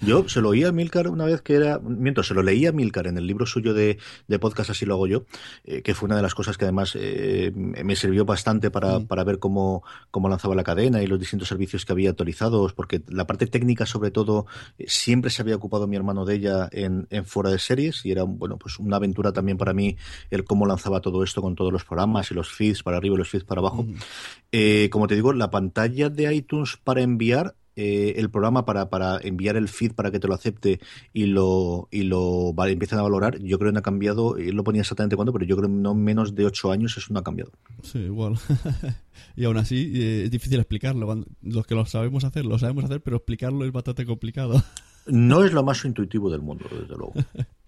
[0.00, 2.72] Yo se lo oí a Milcar una vez que era, miento, se lo leí a
[2.72, 5.24] Milcar en el libro suyo de, de podcast, así lo hago yo,
[5.64, 9.06] eh, que fue una de las cosas que además eh, me sirvió bastante para, Mm.
[9.06, 13.02] para ver cómo, cómo lanzaba la cadena y los distintos servicios que había actualizados, porque
[13.08, 14.46] la parte técnica, sobre todo,
[14.78, 18.10] eh, siempre se había ocupado mi hermano de ella en, en fuera de series y
[18.12, 19.96] era, bueno, pues una aventura también para mí
[20.30, 23.18] el cómo lanzaba todo esto con todos los programas y los feeds para arriba y
[23.18, 23.82] los feeds para abajo.
[23.82, 23.94] Ujú.
[24.52, 29.20] Eh, como te digo, la pantalla de iTunes para enviar, eh, el programa para, para
[29.22, 30.80] enviar el feed para que te lo acepte
[31.12, 34.56] y lo, y lo vale, empiezan a valorar, yo creo que no ha cambiado, él
[34.56, 37.20] lo ponía exactamente cuándo, pero yo creo que no menos de ocho años eso no
[37.20, 37.52] ha cambiado.
[37.84, 38.36] Sí, igual.
[39.36, 41.24] y aún así eh, es difícil explicarlo.
[41.40, 44.60] Los que lo sabemos hacer, lo sabemos hacer, pero explicarlo es bastante complicado.
[45.06, 47.14] No es lo más intuitivo del mundo, desde luego.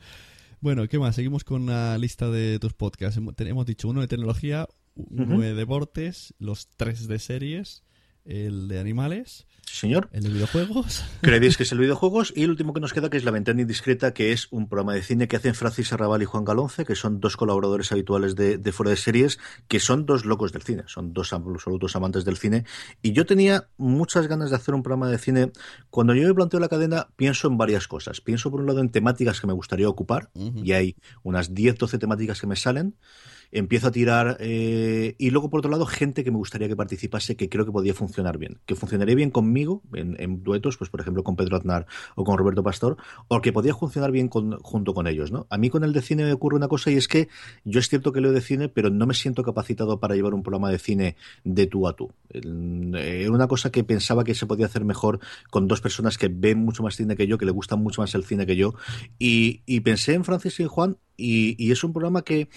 [0.61, 1.15] bueno, ¿qué más?
[1.15, 3.17] Seguimos con la lista de tus podcasts.
[3.17, 7.83] Hemos, tenemos dicho uno de tecnología, uno de deportes, los tres de series,
[8.31, 10.09] el de animales, señor.
[10.13, 11.05] el de videojuegos.
[11.21, 13.61] Creéis que es el videojuegos y el último que nos queda que es La Ventana
[13.61, 16.95] Indiscreta, que es un programa de cine que hacen Francis Arrabal y Juan Galonce, que
[16.95, 20.85] son dos colaboradores habituales de, de Fuera de Series, que son dos locos del cine,
[20.87, 22.65] son dos absolutos amantes del cine.
[23.03, 25.51] Y yo tenía muchas ganas de hacer un programa de cine.
[25.91, 28.21] Cuando yo me planteo la cadena, pienso en varias cosas.
[28.21, 30.61] Pienso por un lado en temáticas que me gustaría ocupar, Ujú.
[30.65, 32.95] y hay unas 10, 12 temáticas que me salen.
[33.53, 37.37] Empiezo a tirar eh, y luego por otro lado gente que me gustaría que participase
[37.37, 41.01] que creo que podía funcionar bien, que funcionaría bien conmigo en, en duetos, pues por
[41.01, 42.97] ejemplo con Pedro Aznar o con Roberto Pastor,
[43.29, 45.47] o que podía funcionar bien con- junto con ellos, ¿no?
[45.51, 47.29] A mí con el de cine me ocurre una cosa y es que
[47.65, 50.43] yo es cierto que leo de cine, pero no me siento capacitado para llevar un
[50.43, 52.13] programa de cine de tú a tú.
[52.31, 55.19] Era una cosa que pensaba que se podía hacer mejor
[55.51, 58.15] con dos personas que ven mucho más cine que yo, que le gusta mucho más
[58.15, 58.75] el cine que yo,
[59.19, 62.49] y, pensé en Francis y Juan, y es un programa que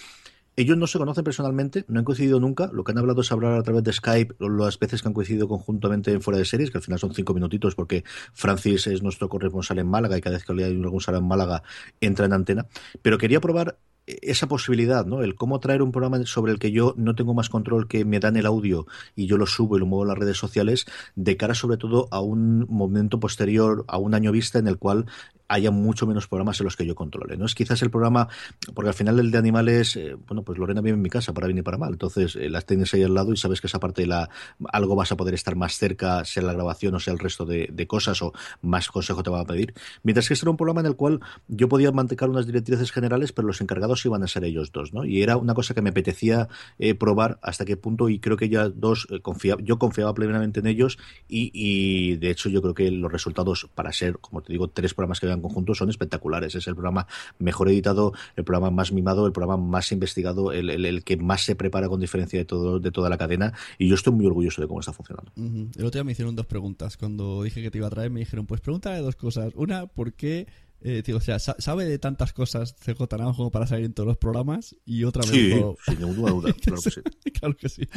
[0.56, 2.70] ellos no se conocen personalmente, no han coincidido nunca.
[2.72, 5.48] Lo que han hablado es hablar a través de Skype las veces que han coincidido
[5.48, 9.28] conjuntamente en fuera de series, que al final son cinco minutitos porque Francis es nuestro
[9.28, 11.62] corresponsal en Málaga y cada vez que hay algún sala en Málaga
[12.00, 12.66] entra en antena.
[13.02, 15.22] Pero quería probar esa posibilidad, ¿no?
[15.22, 18.20] El cómo traer un programa sobre el que yo no tengo más control que me
[18.20, 18.86] dan el audio
[19.16, 22.08] y yo lo subo y lo muevo en las redes sociales, de cara sobre todo
[22.10, 25.06] a un momento posterior, a un año vista en el cual
[25.54, 27.36] haya mucho menos programas en los que yo controle.
[27.36, 27.46] ¿no?
[27.46, 28.28] Es quizás el programa,
[28.74, 31.46] porque al final el de animales, eh, bueno, pues Lorena vive en mi casa, para
[31.46, 31.92] bien y para mal.
[31.92, 34.28] Entonces eh, las tienes ahí al lado y sabes que esa parte de la
[34.72, 37.86] algo vas a poder estar más cerca, sea la grabación o sea el resto de,
[37.86, 39.74] cosas, o más consejo te van a pedir.
[40.02, 43.32] Mientras que este era un programa en el cual yo podía mantener unas directrices generales,
[43.32, 45.04] pero los encargados iban a ser ellos dos, ¿no?
[45.04, 48.48] Y era una cosa que me apetecía eh, probar hasta qué punto, y creo que
[48.48, 52.90] ya dos confía- yo confiaba plenamente en ellos, y, y, de hecho yo creo que
[52.90, 56.54] los resultados para ser, como te digo, tres programas que vean conjuntos son espectaculares.
[56.54, 57.06] Es el programa
[57.38, 61.54] mejor editado, el programa más mimado, el programa más investigado, el, el- que más se
[61.54, 64.68] prepara con diferencia de todo, de toda la cadena, y yo estoy muy orgulloso de
[64.68, 65.30] cómo está funcionando.
[65.36, 66.96] El otro día me hicieron dos preguntas.
[66.96, 69.52] Cuando dije que te iba a traer, me dijeron, pues pregúntale dos cosas.
[69.54, 70.46] Una, ¿por qué?
[70.84, 73.94] Eh, tío, o sea, sa- ¿sabe de tantas cosas CJ Naranjo como para salir en
[73.94, 74.76] todos los programas?
[74.84, 75.76] Y otra me Sí, dijo...
[75.84, 77.00] sin ninguna duda, claro que sí.
[77.32, 77.88] claro que sí.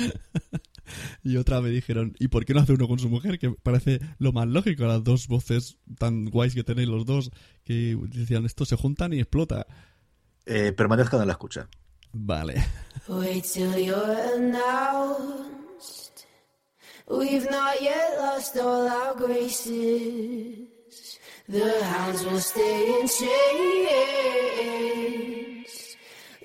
[1.23, 3.37] y otra me dijeron, ¿y por qué no hace uno con su mujer?
[3.39, 7.29] Que parece lo más lógico, las dos voces tan guays que tenéis los dos,
[7.63, 9.67] que decían, esto se juntan y explota.
[10.45, 11.67] Eh, permanezcan en la escucha.
[12.13, 12.63] Vale.
[13.09, 16.25] Wait till you're announced.
[17.09, 20.69] We've not yet lost all our graces.
[21.49, 23.87] The hounds will stay in chains.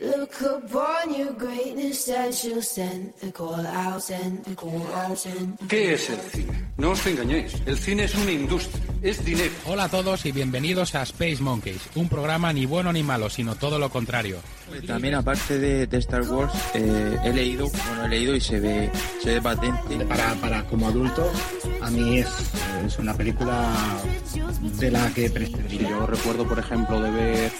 [0.03, 5.57] Look upon your greatness and she'll send the call out, send the call out, send
[5.59, 6.73] the ¿Qué es el cine?
[6.77, 9.53] No os engañéis, el cine es una industria, es dinero.
[9.67, 13.55] Hola a todos y bienvenidos a Space Monkeys, un programa ni bueno ni malo, sino
[13.55, 14.38] todo lo contrario.
[14.87, 18.91] También aparte de, de Star Wars eh, he leído, bueno he leído y se ve,
[19.23, 20.05] se ve patente.
[20.07, 21.31] Para, para como adulto,
[21.81, 22.29] a mí es,
[22.85, 23.71] es una película
[24.62, 25.91] de la que prescindiría.
[25.91, 27.53] Yo recuerdo por ejemplo de ver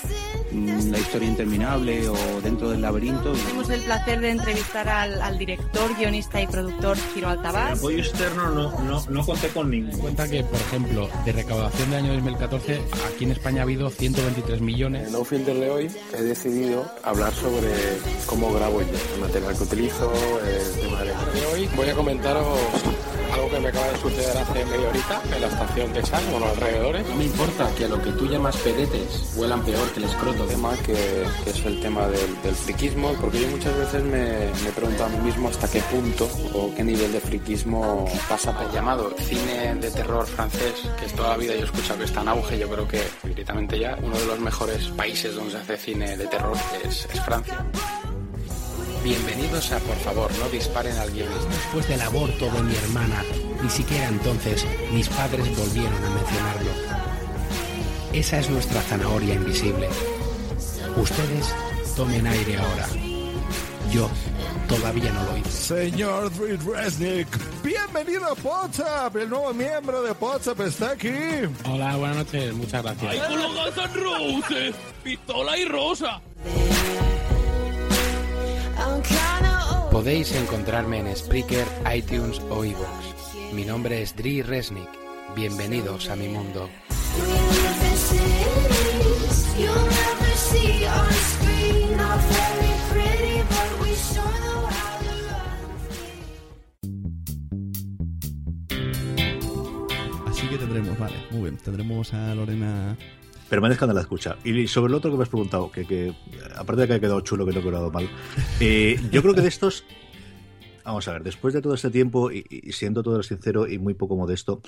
[0.51, 3.33] mm, La historia interminable o Dentro del laberinto.
[3.33, 7.79] Tenemos el placer de entrevistar al, al director, guionista y productor Giro Altabás.
[7.79, 9.99] Apoyo externo no, no, no conté con ningún.
[9.99, 12.81] Cuenta que, por ejemplo, de recaudación del año 2014,
[13.13, 15.07] aquí en España ha habido 123 millones.
[15.07, 17.71] En No Filter de hoy he decidido hablar sobre
[18.27, 20.13] cómo grabo yo, el material que utilizo,
[20.45, 21.41] el tema de...
[21.41, 22.47] de hoy voy a comentaros
[23.33, 26.47] algo que me acaba de suceder hace media horita en la estación de San, bueno,
[26.47, 27.07] alrededores.
[27.09, 30.45] No me importa que a lo que tú llamas pedetes huelan peor que el escroto.
[30.45, 34.71] tema que, que es el tema del, del friquismo, porque yo muchas veces me, me
[34.75, 38.73] pregunto a mí mismo hasta qué punto o qué nivel de friquismo pasa por El
[38.73, 42.23] llamado cine de terror francés, que es toda la vida yo he escuchado que está
[42.23, 45.77] en auge, yo creo que directamente ya uno de los mejores países donde se hace
[45.77, 47.65] cine de terror es, es Francia.
[49.05, 51.49] Bienvenidos a Por favor, no disparen al guionista.
[51.49, 53.25] Después del aborto de mi hermana,
[53.61, 56.71] ni siquiera entonces mis padres volvieron a mencionarlo.
[58.13, 59.89] Esa es nuestra zanahoria invisible.
[60.97, 61.53] Ustedes
[61.97, 62.87] tomen aire ahora.
[63.91, 64.09] Yo
[64.69, 65.51] todavía no lo hice.
[65.51, 67.27] Señor Drit Resnick,
[67.65, 69.17] bienvenido a WhatsApp.
[69.17, 71.11] El nuevo miembro de WhatsApp está aquí.
[71.69, 73.27] Hola, buenas noches, muchas gracias.
[73.27, 74.75] con los Guns N' Roses!
[75.03, 76.23] ¡Pistola y rosa!
[80.03, 83.55] Podéis encontrarme en Spreaker, iTunes o iVoox.
[83.55, 84.89] Mi nombre es Dri Resnick.
[85.37, 86.69] Bienvenidos a mi mundo.
[100.27, 102.97] Así que tendremos, vale, muy bien, tendremos a Lorena
[103.53, 104.39] Permanezcan en la escucha.
[104.45, 106.15] Y sobre lo otro que me has preguntado, que, que
[106.57, 108.09] aparte de que ha quedado chulo, que no ha quedado mal,
[108.61, 109.85] eh, yo creo que de estos.
[110.87, 114.17] Vamos a ver, después de todo este tiempo, y, siendo todo sincero y muy poco
[114.17, 114.63] modesto,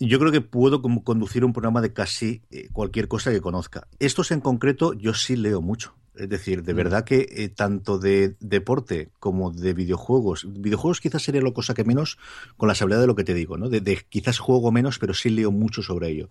[0.00, 3.86] yo creo que puedo conducir un programa de casi eh, cualquier cosa que conozca.
[4.00, 5.94] Estos en concreto, yo sí leo mucho.
[6.16, 11.40] Es decir, de verdad que eh, tanto de deporte como de videojuegos, videojuegos quizás sería
[11.40, 12.18] la cosa que menos
[12.56, 13.68] con la seguridad de lo que te digo, ¿no?
[13.68, 16.28] De, de quizás juego menos, pero sí leo mucho sobre ello.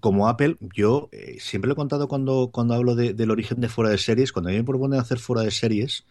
[0.00, 3.68] Como Apple, yo eh, siempre lo he contado cuando, cuando hablo de- del origen de
[3.68, 6.04] fuera de series, cuando a mí me proponen hacer fuera de series,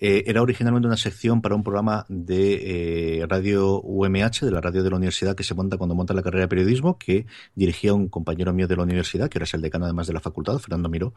[0.00, 4.82] eh, era originalmente una sección para un programa de eh, radio UMH, de la radio
[4.82, 8.08] de la universidad que se monta cuando monta la carrera de periodismo, que dirigía un
[8.08, 10.88] compañero mío de la universidad, que ahora es el decano además de la facultad, Fernando
[10.88, 11.14] Miró,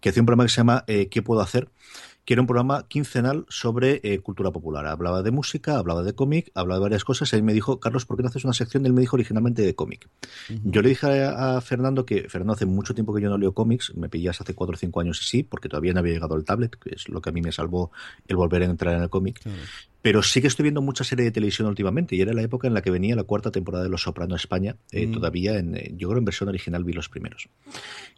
[0.00, 1.68] que hacía un programa que se llama eh, ¿Qué puedo hacer?
[2.26, 4.84] Que era un programa quincenal sobre eh, cultura popular.
[4.86, 7.32] Hablaba de música, hablaba de cómic, hablaba de varias cosas.
[7.32, 8.84] Y él me dijo, Carlos, ¿por qué no haces una sección?
[8.84, 10.08] Él me dijo originalmente de cómic.
[10.64, 13.54] Yo le dije a, a Fernando que Fernando hace mucho tiempo que yo no leo
[13.54, 16.34] cómics, me pillas hace cuatro o cinco años y sí, porque todavía no había llegado
[16.36, 17.92] el tablet, que es lo que a mí me salvó
[18.26, 19.40] el volver a entrar en el cómic.
[20.02, 22.74] Pero sí que estoy viendo mucha serie de televisión últimamente y era la época en
[22.74, 24.76] la que venía la cuarta temporada de Los Soprano España.
[24.92, 25.12] eh, Mm.
[25.12, 27.48] Todavía, en, eh, yo creo en versión original vi los primeros.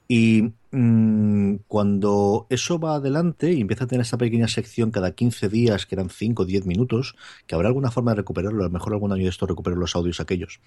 [0.07, 5.49] Y mm, cuando eso va adelante y empieza a tener esta pequeña sección cada 15
[5.49, 8.71] días, que eran 5 o 10 minutos, que habrá alguna forma de recuperarlo, a lo
[8.71, 10.61] mejor algún año de esto recupero los audios aquellos.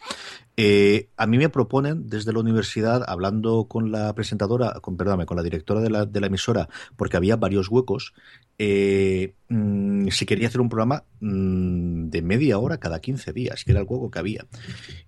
[0.58, 5.38] Eh, a mí me proponen desde la universidad, hablando con la presentadora, con, perdóname, con
[5.38, 8.14] la directora de la, de la emisora, porque había varios huecos,
[8.58, 13.72] eh, mm, si quería hacer un programa mm, de media hora cada 15 días, que
[13.72, 14.46] era el hueco que había.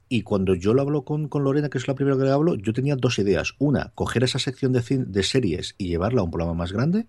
[0.09, 2.55] Y cuando yo lo hablo con, con Lorena, que es la primera que le hablo,
[2.55, 3.55] yo tenía dos ideas.
[3.57, 7.07] Una, coger esa sección de, de series y llevarla a un programa más grande.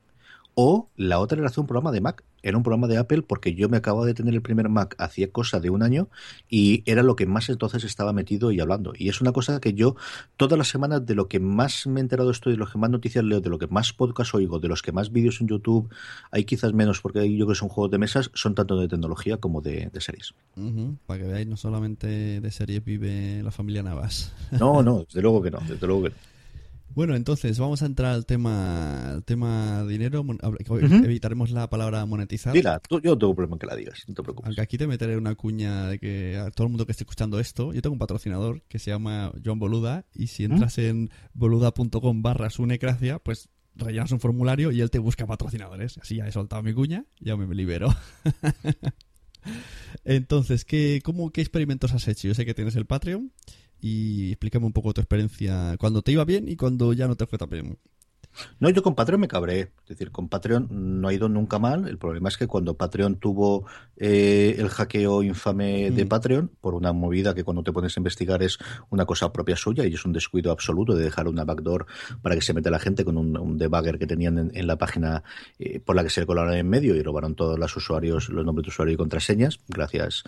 [0.54, 2.22] O la otra era hacer un programa de Mac.
[2.42, 5.32] Era un programa de Apple porque yo me acababa de tener el primer Mac hacía
[5.32, 6.08] cosa de un año
[6.48, 8.92] y era lo que más entonces estaba metido y hablando.
[8.96, 9.96] Y es una cosa que yo
[10.36, 12.90] todas las semanas de lo que más me he enterado estoy, de lo que más
[12.90, 15.88] noticias leo, de lo que más podcast oigo, de los que más vídeos en YouTube,
[16.30, 19.38] hay quizás menos porque yo creo que son juegos de mesas, son tanto de tecnología
[19.38, 20.34] como de, de series.
[21.06, 24.32] Para que veáis, no solamente de series vive la familia Navas.
[24.52, 26.33] No, no, desde luego que no, desde luego que no.
[26.94, 30.20] Bueno, entonces vamos a entrar al tema, al tema dinero.
[30.22, 31.04] Ujú.
[31.04, 32.52] Evitaremos la palabra monetizar.
[32.52, 34.46] Dila, tú- yo no tengo problema en que la digas, no te preocupes.
[34.46, 37.40] Aunque aquí te meteré una cuña de que a todo el mundo que esté escuchando
[37.40, 42.22] esto, yo tengo un patrocinador que se llama John Boluda y si entras en boluda.com
[42.22, 45.98] barra sunecracia, pues rellenas un formulario y él te busca patrocinadores.
[45.98, 47.88] Así ya he soltado mi cuña, ya me libero.
[50.04, 52.28] Entonces, ¿qué, cómo, ¿qué experimentos has hecho?
[52.28, 53.32] Yo sé que tienes el Patreon
[53.84, 57.26] y explícame un poco tu experiencia cuando te iba bien y cuando ya no te
[57.26, 57.78] fue tan bien.
[58.60, 59.60] No, yo con Patreon me cabré.
[59.82, 60.68] Es decir, con Patreon
[61.00, 61.88] no ha ido nunca mal.
[61.88, 63.66] El problema es que cuando Patreon tuvo
[63.96, 66.08] eh, el hackeo infame de Mm.
[66.08, 68.58] Patreon, por una movida que cuando te pones a investigar es
[68.90, 71.86] una cosa propia suya y es un descuido absoluto de dejar una backdoor
[72.22, 74.76] para que se meta la gente con un, un debugger que tenían en, en la
[74.76, 75.22] página
[75.58, 78.44] eh, por la que se le colaron en medio y robaron todos los usuarios, los
[78.44, 79.60] nombres de usuario y contraseñas.
[79.68, 80.24] Gracias.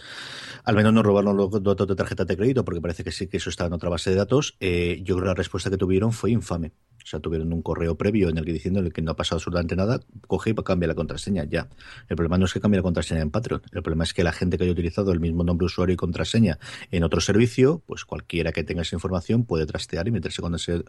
[0.65, 3.37] Al menos no robaron los datos de tarjeta de crédito porque parece que sí que
[3.37, 4.57] eso estaba en otra base de datos.
[4.61, 6.73] Eh, yo creo que la respuesta que tuvieron fue infame.
[7.07, 9.77] O sea, tuvieron un correo previo en el que diciendo que no ha pasado absolutamente
[9.77, 11.69] nada, coge y cambia la contraseña ya.
[12.09, 14.33] El problema no es que cambie la contraseña en Patreon, el problema es que la
[14.33, 16.59] gente que haya utilizado el mismo nombre usuario y contraseña
[16.91, 20.83] en otro servicio, pues cualquiera que tenga esa información puede trastear y meterse con ese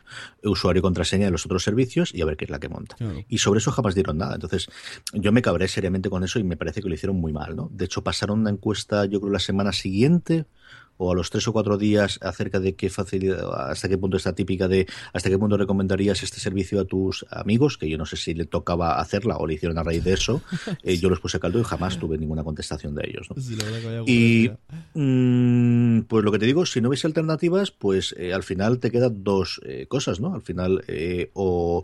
[0.44, 2.96] usuario y contraseña de los otros servicios y a ver qué es la que monta.
[3.28, 4.34] Y sobre eso jamás dieron nada.
[4.34, 4.70] Entonces,
[5.14, 7.70] yo me cabré seriamente con eso y me parece que lo hicieron muy mal, ¿no?
[7.72, 10.48] De hecho, pasaron una encuesta, yo creo, la semana siguiente
[10.98, 14.34] o a los tres o cuatro días acerca de qué facilidad, hasta qué punto está
[14.34, 18.18] típica de hasta qué punto recomendarías este servicio a tus amigos, que yo no sé
[18.18, 20.42] si le tocaba hacerla o le hicieron a raíz de eso.
[20.84, 23.28] Eh, yo los puse a caldo y jamás tuve ninguna contestación de ellos.
[24.06, 24.50] Y
[24.94, 28.92] mm, pues lo que te digo, si no ves alternativas, pues eh, al final te
[28.92, 30.34] quedan dos eh, cosas, ¿no?
[30.34, 30.84] Al final
[31.34, 31.84] o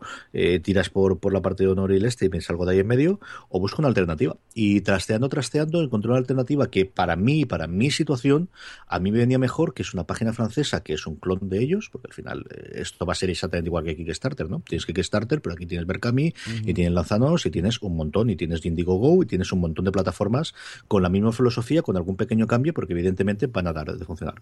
[0.64, 2.80] tiras por, por la parte de honor y el este y me salgo de ahí
[2.80, 4.38] en medio, o busco una alternativa.
[4.54, 8.50] Y trasteando, trasteando, encontré una alternativa que para mí, para mi situación,
[8.88, 11.62] a mí me venía mejor, que es una página francesa que es un clon de
[11.62, 14.64] ellos, porque al final eh, esto va a ser exactamente igual que Kickstarter, ¿no?
[14.68, 16.34] Tienes Kickstarter, pero aquí tienes Berkami,
[16.66, 19.92] y tienes Lanzanos, y tienes un montón, y tienes Indiegogo, y tienes un montón de
[19.92, 20.56] plataformas
[20.88, 24.36] con la misma filosofía, con algún pequeño cambio, porque evidentemente van a dar de funcionar.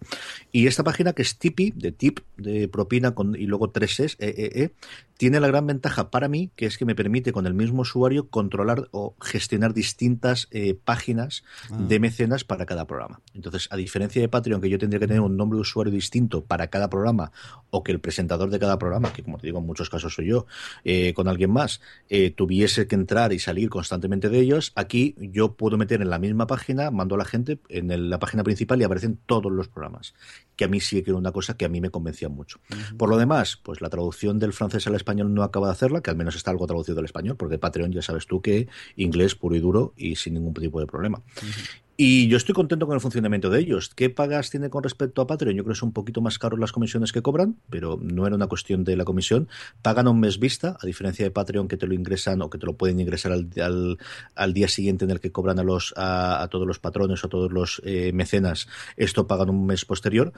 [0.51, 4.16] Y esta página que es Tipi, de tip, de propina, con, y luego tres es,
[4.20, 4.72] e, e, e,
[5.18, 8.30] tiene la gran ventaja para mí, que es que me permite con el mismo usuario
[8.30, 11.78] controlar o gestionar distintas eh, páginas Ah.
[11.78, 13.22] de mecenas para cada programa.
[13.34, 16.43] Entonces, a diferencia de Patreon, que yo tendría que tener un nombre de usuario distinto
[16.43, 17.31] para cada programa,
[17.69, 20.27] o que el presentador de cada programa, que como te digo, en muchos casos soy
[20.27, 20.45] yo,
[20.83, 21.79] eh, con alguien más,
[22.09, 26.19] eh, tuviese que entrar y salir constantemente de ellos, aquí yo puedo meter en la
[26.19, 29.67] misma página, mando a la gente en el- la página principal y aparecen todos los
[29.67, 30.13] programas,
[30.55, 32.59] que a mí sí que era una cosa que a mí me convencía mucho.
[32.97, 36.09] Por lo demás, pues la traducción del francés al español no acaba de hacerla, que
[36.09, 39.55] al menos está algo traducido al español, porque Patreon ya sabes tú que inglés puro
[39.55, 41.21] y duro y sin ningún tipo de problema.
[41.97, 43.91] Y yo estoy contento con el funcionamiento de ellos.
[43.93, 45.55] ¿Qué pagas tiene con respecto a Patreon?
[45.55, 48.35] Yo creo que son un poquito más caros las comisiones que cobran, pero no era
[48.35, 49.47] una cuestión de la comisión.
[49.81, 52.65] Pagan un mes vista, a diferencia de Patreon que te lo ingresan o que te
[52.65, 53.97] lo pueden ingresar al, al,
[54.35, 57.27] al día siguiente en el que cobran a, los, a, a todos los patrones o
[57.27, 58.67] a todos los eh, mecenas.
[58.97, 60.33] Esto pagan un mes posterior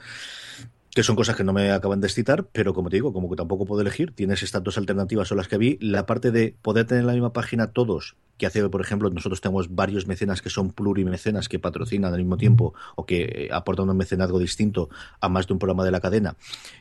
[0.94, 3.34] que son cosas que no me acaban de excitar, pero como te digo, como que
[3.34, 5.76] tampoco puedo elegir, tienes estas dos alternativas son las que vi.
[5.80, 9.40] La parte de poder tener en la misma página todos, que hace, por ejemplo, nosotros
[9.40, 13.96] tenemos varios mecenas que son plurimecenas que patrocinan al mismo tiempo o que aportan un
[13.96, 14.88] mecenazgo distinto
[15.20, 16.36] a más de un programa de la cadena,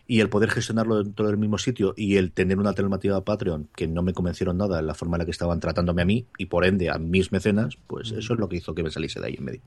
[0.07, 3.69] y el poder gestionarlo dentro del mismo sitio y el tener una alternativa a Patreon
[3.75, 6.27] que no me convencieron nada en la forma en la que estaban tratándome a mí
[6.37, 9.19] y por ende a mis mecenas, pues eso es lo que hizo que me saliese
[9.19, 9.61] de ahí en medio.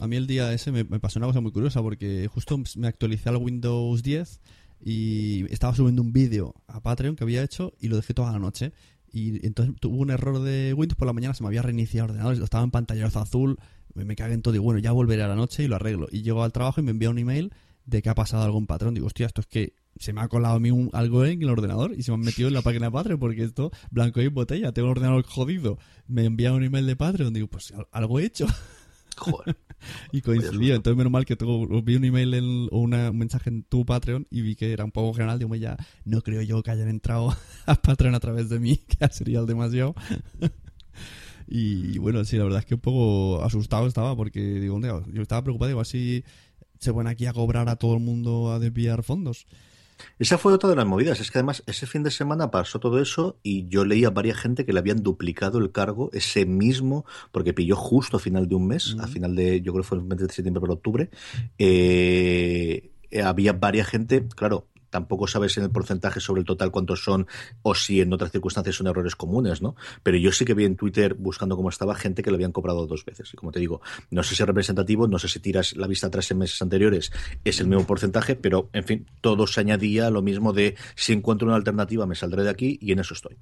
[0.00, 2.88] A mí el día ese me, me pasó una cosa muy curiosa porque justo me
[2.88, 4.40] actualicé al Windows 10
[4.84, 8.38] y estaba subiendo un vídeo a Patreon que había hecho y lo dejé toda la
[8.38, 8.72] noche.
[9.12, 12.10] Y entonces tuvo un error de Windows por la mañana, se me había reiniciado el
[12.10, 13.58] ordenador, estaba en pantallazo azul,
[13.94, 16.08] me, cagué en todo y bueno, ya volveré a la noche y lo arreglo.
[16.10, 17.52] Y llego al trabajo y me envía un email
[17.86, 18.92] de que ha pasado algo en Patreon.
[18.94, 21.48] Digo, hostia, esto es que se me ha colado a mí un, algo en el
[21.48, 24.28] ordenador y se me han metido en la página de Patreon porque esto, blanco y
[24.28, 25.78] botella, tengo el ordenador jodido.
[26.06, 28.46] Me envía un email de Patreon, digo, pues al- algo he hecho.
[29.16, 29.56] Joder.
[30.10, 33.50] Y coincidió, entonces menos mal que tengo, vi un email en- o una- un mensaje
[33.50, 35.38] en tu Patreon y vi que era un poco general.
[35.38, 37.28] Digo, ya no creo yo que hayan entrado
[37.66, 39.94] a Patreon a través de mí, que ya sería el demasiado.
[41.46, 44.80] y bueno, sí, la verdad es que un poco asustado estaba porque digo,
[45.12, 46.24] yo estaba preocupado, digo, así
[46.80, 49.46] se van aquí a cobrar a todo el mundo a desviar fondos.
[50.18, 51.20] Esa fue otra de las movidas.
[51.20, 54.38] Es que además ese fin de semana pasó todo eso y yo leí a varias
[54.38, 58.54] gente que le habían duplicado el cargo ese mismo, porque pilló justo a final de
[58.54, 61.10] un mes, a final de, yo creo que fue el mes de septiembre por octubre.
[61.58, 62.90] Eh,
[63.22, 64.66] había varias gente, claro.
[64.90, 67.26] Tampoco sabes en el porcentaje sobre el total cuántos son
[67.62, 69.76] o si en otras circunstancias son errores comunes, ¿no?
[70.02, 72.86] Pero yo sí que vi en Twitter buscando cómo estaba gente que le habían cobrado
[72.86, 73.32] dos veces.
[73.32, 73.80] Y como te digo,
[74.10, 77.12] no sé si es representativo, no sé si tiras la vista atrás en meses anteriores,
[77.44, 81.46] es el mismo porcentaje, pero en fin, todo se añadía lo mismo de si encuentro
[81.46, 83.36] una alternativa me saldré de aquí y en eso estoy.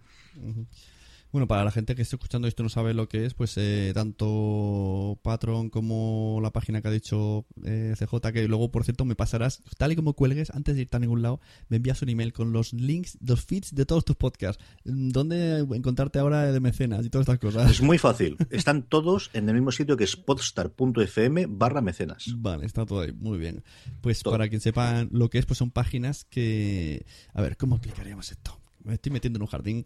[1.34, 3.90] Bueno, para la gente que esté escuchando esto no sabe lo que es, pues eh,
[3.92, 9.16] tanto Patreon como la página que ha dicho eh, CJ, que luego, por cierto, me
[9.16, 12.32] pasarás, tal y como cuelgues, antes de irte a ningún lado, me envías un email
[12.32, 14.62] con los links, los feeds de todos tus podcasts.
[14.84, 17.68] ¿Dónde encontrarte ahora de mecenas y todas estas cosas?
[17.68, 18.36] Es muy fácil.
[18.50, 22.26] Están todos en el mismo sitio que es podstar.fm barra mecenas.
[22.36, 23.64] Vale, está todo ahí, muy bien.
[24.02, 27.04] Pues para quien sepa lo que es, pues son páginas que...
[27.32, 28.60] A ver, ¿cómo explicaríamos esto?
[28.84, 29.84] Me estoy metiendo en un jardín.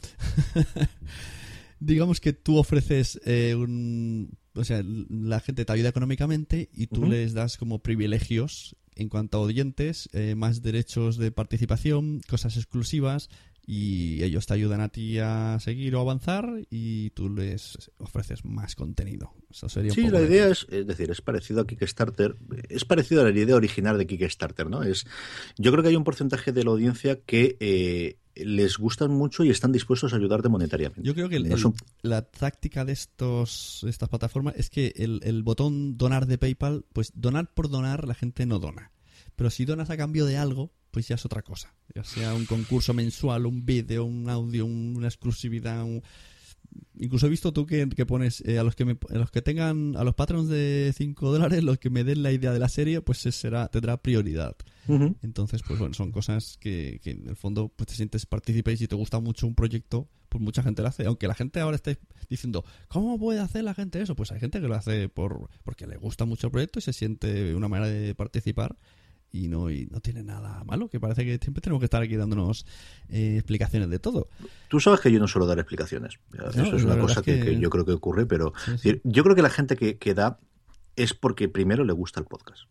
[1.81, 4.37] Digamos que tú ofreces eh, un...
[4.55, 9.39] O sea, la gente te ayuda económicamente y tú les das como privilegios en cuanto
[9.39, 13.31] a oyentes, eh, más derechos de participación, cosas exclusivas
[13.71, 18.75] y ellos te ayudan a ti a seguir o avanzar y tú les ofreces más
[18.75, 19.35] contenido.
[19.51, 22.37] Eso sería un Sí, poco la de- idea es, es decir, es parecido a Kickstarter,
[22.71, 24.83] es parecido a la idea original de Kickstarter, ¿no?
[24.85, 25.05] Es,
[25.59, 29.51] yo creo que hay un porcentaje de la audiencia que eh, les gustan mucho y
[29.51, 31.03] están dispuestos a ayudarte monetariamente.
[31.03, 35.43] Yo creo que el- el- la táctica de estos estas plataformas es que el, el
[35.43, 38.93] botón donar de PayPal, pues donar por donar la gente no dona.
[39.37, 41.74] Pero si donas a cambio de algo, pues ya es otra cosa.
[41.95, 45.82] Ya sea un concurso mensual, un vídeo, un audio, un- una exclusividad.
[45.84, 46.03] un-
[47.01, 49.41] Incluso he visto tú que, que pones eh, a los que me- a los que
[49.41, 52.68] tengan a los patrons de 5 dólares, los que me den la idea de la
[52.68, 54.55] serie, pues será tendrá prioridad.
[55.22, 58.76] Entonces, pues bueno, son cosas que, que en el fondo pues te sientes partícipe y
[58.76, 61.07] si te gusta mucho un proyecto, pues mucha gente lo hace.
[61.07, 64.14] Aunque la gente ahora esté diciendo, ¿cómo puede hacer la gente eso?
[64.14, 66.93] Pues hay gente que lo hace por porque le gusta mucho el proyecto y se
[66.93, 68.76] siente una manera de participar
[69.31, 72.16] y no, y no tiene nada malo, que parece que siempre tenemos que estar aquí
[72.16, 72.66] dándonos
[73.09, 74.29] eh, explicaciones de todo.
[74.68, 76.18] Tú sabes que yo no suelo dar explicaciones.
[76.33, 77.59] Eso No, es una cosa es que...
[77.59, 80.39] yo creo que ocurre, pero Sí, yo creo que la gente que, que da
[80.97, 82.64] es porque primero le gusta el podcast.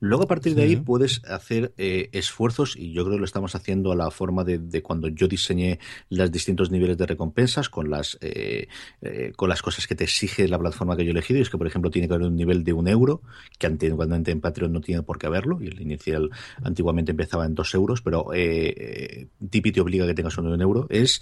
[0.00, 3.54] Luego a partir de ahí puedes hacer eh, esfuerzos y yo creo que lo estamos
[3.54, 5.78] haciendo a la forma de, de cuando yo diseñé
[6.10, 8.68] los distintos niveles de recompensas con las eh,
[9.02, 11.38] eh, con las cosas que te exige la plataforma que yo he elegido.
[11.38, 13.22] Y es que, por ejemplo, tiene que haber un nivel de un euro,
[13.58, 16.30] que antiguamente en Patreon no tiene por qué haberlo, y el inicial
[16.62, 20.48] antiguamente empezaba en dos euros, pero eh, eh, Tipeee te obliga a que tengas uno
[20.48, 20.86] de un euro.
[20.90, 21.20] Es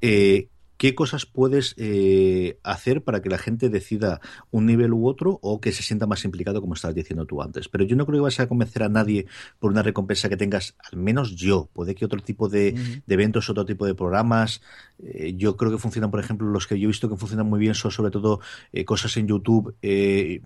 [0.00, 4.20] eh, ¿Qué cosas puedes eh, hacer para que la gente decida
[4.50, 7.68] un nivel u otro o que se sienta más implicado, como estabas diciendo tú antes?
[7.68, 9.26] Pero yo no creo que vas a convencer a nadie
[9.58, 11.68] por una recompensa que tengas, al menos yo.
[11.72, 12.72] Puede que otro tipo de,
[13.06, 14.60] de eventos, otro tipo de programas.
[15.02, 17.58] eh, yo creo que funcionan, por ejemplo, los que yo he visto que funcionan muy
[17.60, 18.40] bien son sobre todo
[18.72, 19.74] eh, cosas en YouTube.
[19.82, 20.40] eh,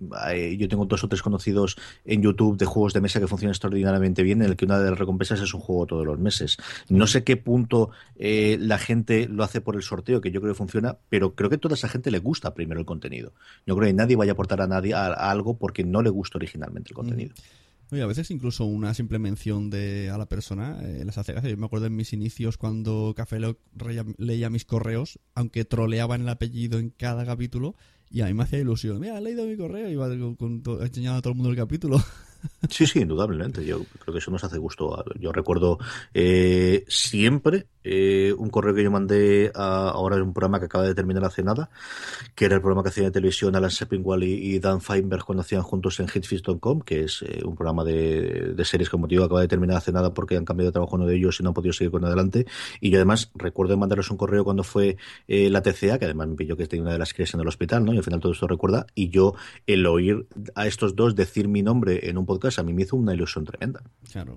[0.57, 4.23] yo tengo dos o tres conocidos en YouTube de juegos de mesa que funcionan extraordinariamente
[4.23, 6.57] bien, en el que una de las recompensas es un juego todos los meses.
[6.89, 10.53] No sé qué punto eh, la gente lo hace por el sorteo, que yo creo
[10.53, 13.33] que funciona, pero creo que a toda esa gente le gusta primero el contenido.
[13.65, 16.09] Yo creo que nadie vaya a aportar a nadie a, a algo porque no le
[16.09, 17.33] gusta originalmente el contenido.
[17.91, 21.49] Oye, a veces incluso una simple mención de a la persona eh, les hace gracia.
[21.49, 23.59] Yo me acuerdo en mis inicios cuando Café Lock
[24.17, 27.75] leía mis correos, aunque troleaban el apellido en cada capítulo,
[28.09, 28.99] y a mí me hacía ilusión.
[29.01, 32.01] Mira, he leído mi correo y iba enseñando a todo el mundo el capítulo.
[32.69, 33.63] Sí, sí, indudablemente.
[33.65, 35.03] Yo creo que eso nos hace gusto.
[35.19, 35.77] Yo recuerdo
[36.13, 40.95] eh, siempre eh, un correo que yo mandé ahora en un programa que acaba de
[40.95, 41.69] terminar hace nada,
[42.35, 45.41] que era el programa que hacía de televisión Alan Sepinwall y, y Dan Feinberg cuando
[45.41, 49.41] hacían juntos en hitfist.com, que es eh, un programa de, de series como digo acaba
[49.41, 51.53] de terminar hace nada porque han cambiado de trabajo uno de ellos y no han
[51.53, 52.45] podido seguir con adelante.
[52.79, 56.35] Y yo además recuerdo mandarles un correo cuando fue eh, la TCA, que además me
[56.35, 57.93] pilló que tenía una de las crisis en el hospital, ¿no?
[57.93, 58.85] Y al final todo esto recuerda.
[58.95, 59.35] Y yo,
[59.67, 62.95] el oír a estos dos decir mi nombre en un podcast, a mí me hizo
[62.95, 63.81] una ilusión tremenda.
[64.11, 64.35] Claro.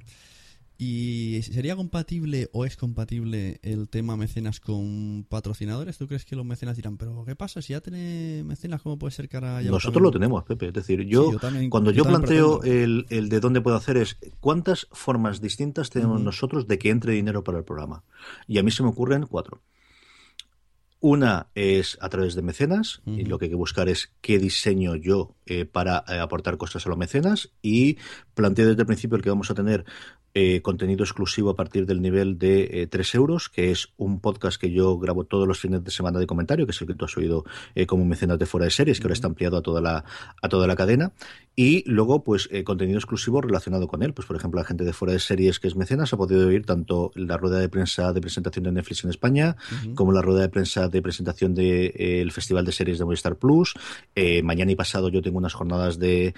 [0.76, 5.96] ¿Y sería compatible o es compatible el tema mecenas con patrocinadores?
[5.98, 7.62] ¿Tú crees que los mecenas dirán, pero qué pasa?
[7.62, 10.66] Si ya tiene mecenas, ¿cómo puede ser que ahora ya Nosotros lo tenemos, Pepe.
[10.68, 13.96] Es decir, yo, Sí, yo también- cuando yo planteo el, el de dónde puedo hacer
[13.98, 18.02] es cuántas formas distintas tenemos nosotros de que entre dinero para el programa.
[18.48, 19.62] Y a mí se me ocurren cuatro.
[20.98, 24.96] Una es a través de mecenas, y lo que hay que buscar es qué diseño
[24.96, 27.98] yo eh, para eh, aportar cosas a los mecenas, y
[28.34, 29.84] planteo desde el principio el que vamos a tener
[30.36, 34.60] eh, contenido exclusivo a partir del nivel de eh, 3 euros, que es un podcast
[34.60, 37.04] que yo grabo todos los fines de semana de comentario, que es el que tú
[37.04, 37.44] has oído
[37.76, 40.04] eh, como mecenas de fuera de series, que ahora está ampliado a toda la,
[40.42, 41.12] a toda la cadena.
[41.56, 44.12] Y luego, pues, eh, contenido exclusivo relacionado con él.
[44.12, 46.66] Pues, por ejemplo, la gente de fuera de series que es mecenas ha podido oír
[46.66, 49.56] tanto la rueda de prensa de presentación de Netflix en España,
[49.94, 53.74] como la rueda de prensa de presentación del de, Festival de Series de Movistar Plus.
[54.42, 56.34] Mañana y pasado yo tengo unas jornadas de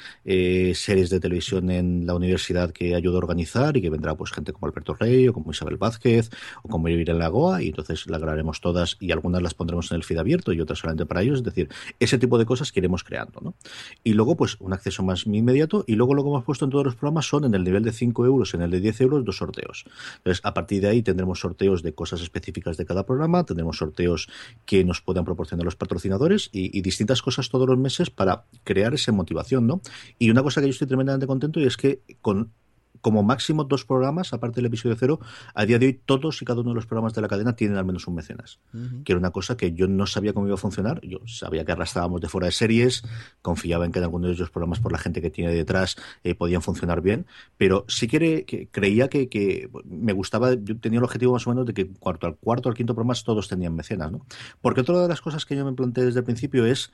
[0.74, 4.52] series de televisión en la universidad que ayudo a organizar y que vendrá pues gente
[4.52, 6.30] como Alberto Rey o como Isabel Vázquez
[6.62, 10.04] o como Irene Lagoa y entonces las grabaremos todas y algunas las pondremos en el
[10.04, 11.38] feed abierto y otras solamente para ellos.
[11.38, 11.68] Es decir,
[12.00, 13.40] ese tipo de cosas que iremos creando.
[13.40, 13.54] ¿no?
[14.02, 16.84] Y luego pues un acceso más inmediato y luego lo que hemos puesto en todos
[16.84, 19.36] los programas son en el nivel de 5 euros, en el de 10 euros, dos
[19.36, 19.84] sorteos.
[20.18, 24.28] Entonces a partir de ahí tendremos sorteos de cosas específicas de cada programa, tendremos sorteos
[24.64, 28.94] que nos puedan proporcionar los patrocinadores y, y distintas cosas todos los meses para crear
[28.94, 29.80] esa motivación, ¿no?
[30.18, 32.52] Y una cosa que yo estoy tremendamente contento y es que con
[33.00, 35.20] como máximo dos programas, aparte del episodio cero,
[35.54, 37.76] a día de hoy todos y cada uno de los programas de la cadena tienen
[37.76, 38.58] al menos un mecenas.
[39.04, 41.00] Que era una cosa que yo no sabía cómo iba a funcionar.
[41.02, 43.02] Yo sabía que arrastrábamos de fuera de series,
[43.42, 46.34] confiaba en que en algunos de esos programas, por la gente que tiene detrás, eh,
[46.34, 47.26] podían funcionar bien.
[47.56, 51.50] Pero sí que, que creía que, que me gustaba, yo tenía el objetivo más o
[51.50, 54.26] menos de que cuarto al cuarto al quinto programa todos tenían mecenas, ¿no?
[54.60, 56.92] Porque otra de las cosas que yo me planteé desde el principio es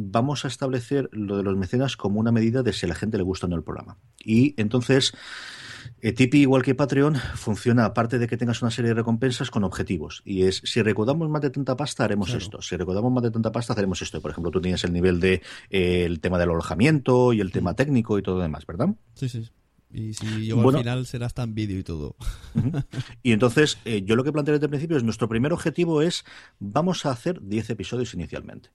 [0.00, 3.16] vamos a establecer lo de los mecenas como una medida de si a la gente
[3.18, 3.98] le gusta o no el programa.
[4.24, 5.12] Y entonces,
[6.00, 9.64] Eh, Tipeee, igual que Patreon, funciona, aparte de que tengas una serie de recompensas, con
[9.64, 10.22] objetivos.
[10.24, 12.42] Y es, si recaudamos más de tanta pasta, haremos Claro.
[12.44, 12.62] esto.
[12.62, 14.20] Si recaudamos más de tanta pasta, haremos esto.
[14.20, 15.40] Por ejemplo, tú tienes el nivel de
[15.70, 18.90] eh, el tema del alojamiento y el tema técnico y todo lo demás, ¿verdad?
[19.14, 19.48] Sí, sí.
[19.92, 20.78] Y si yo Bueno.
[20.78, 22.14] al final será hasta en vídeo y todo.
[23.22, 26.24] Y entonces, eh, yo lo que planteé desde el principio es, nuestro primer objetivo es,
[26.60, 28.70] vamos a hacer 10 episodios inicialmente.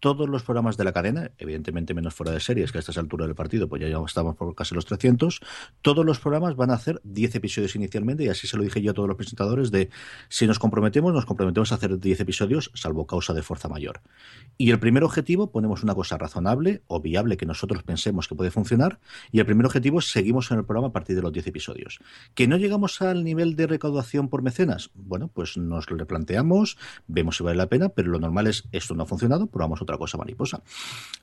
[0.00, 3.26] Todos los programas de la cadena, evidentemente menos fuera de series, que a estas alturas
[3.26, 5.40] del partido, pues ya estamos por casi los 300,
[5.82, 8.92] todos los programas van a hacer 10 episodios inicialmente y así se lo dije yo
[8.92, 9.90] a todos los presentadores de,
[10.28, 14.00] si nos comprometemos, nos comprometemos a hacer 10 episodios, salvo causa de fuerza mayor.
[14.56, 18.50] Y el primer objetivo, ponemos una cosa razonable o viable que nosotros pensemos que puede
[18.50, 19.00] funcionar,
[19.32, 21.98] y el primer objetivo seguimos en el programa a partir de los 10 episodios.
[22.34, 24.90] ¿Que no llegamos al nivel de recaudación por mecenas?
[24.94, 28.94] Bueno, pues nos lo replanteamos, vemos si vale la pena, pero lo normal es esto
[28.94, 30.62] no ha funcionado, probamos otra cosa mariposa.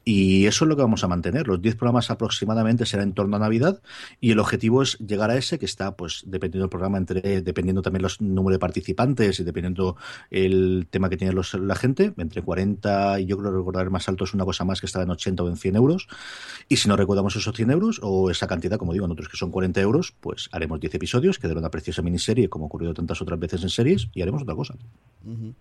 [0.03, 1.47] Y eso es lo que vamos a mantener.
[1.47, 3.82] Los 10 programas aproximadamente será en torno a Navidad
[4.20, 7.82] y el objetivo es llegar a ese que está, pues, dependiendo del programa, entre, dependiendo
[7.82, 9.95] también los número de participantes y dependiendo
[10.32, 14.24] el tema que tiene los- la gente, entre 40 y yo creo recordar más alto
[14.24, 16.07] es una cosa más que estaba en 80 o en 100 euros.
[16.68, 19.51] Y si no recordamos esos 100 euros o esa cantidad, como digo, nosotros que son
[19.51, 23.22] 40 euros, pues haremos 10 episodios, que dará una preciosa miniserie, como ha ocurrido tantas
[23.22, 24.76] otras veces en series, y haremos otra cosa.
[25.26, 25.53] Ujú.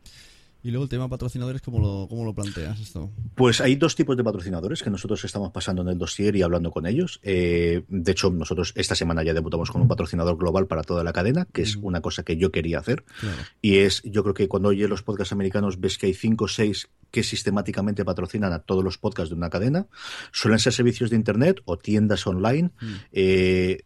[0.64, 3.10] Y luego el tema patrocinadores, ¿cómo lo, cómo lo planteas esto?
[3.34, 6.70] Pues hay dos tipos de patrocinadores que nosotros estamos pasando en el dossier y hablando
[6.70, 7.20] con ellos.
[7.22, 11.12] Eh, de hecho, nosotros esta semana ya debutamos con un patrocinador global para toda la
[11.12, 13.04] cadena, que es una cosa que yo quería hacer.
[13.20, 13.42] Claro.
[13.60, 16.48] Y es, yo creo que cuando oyes los podcasts americanos ves que hay cinco o
[16.48, 19.86] seis que sistemáticamente patrocinan a todos los podcasts de una cadena.
[20.32, 22.70] Suelen ser servicios de Internet o tiendas online.
[23.12, 23.82] Eh,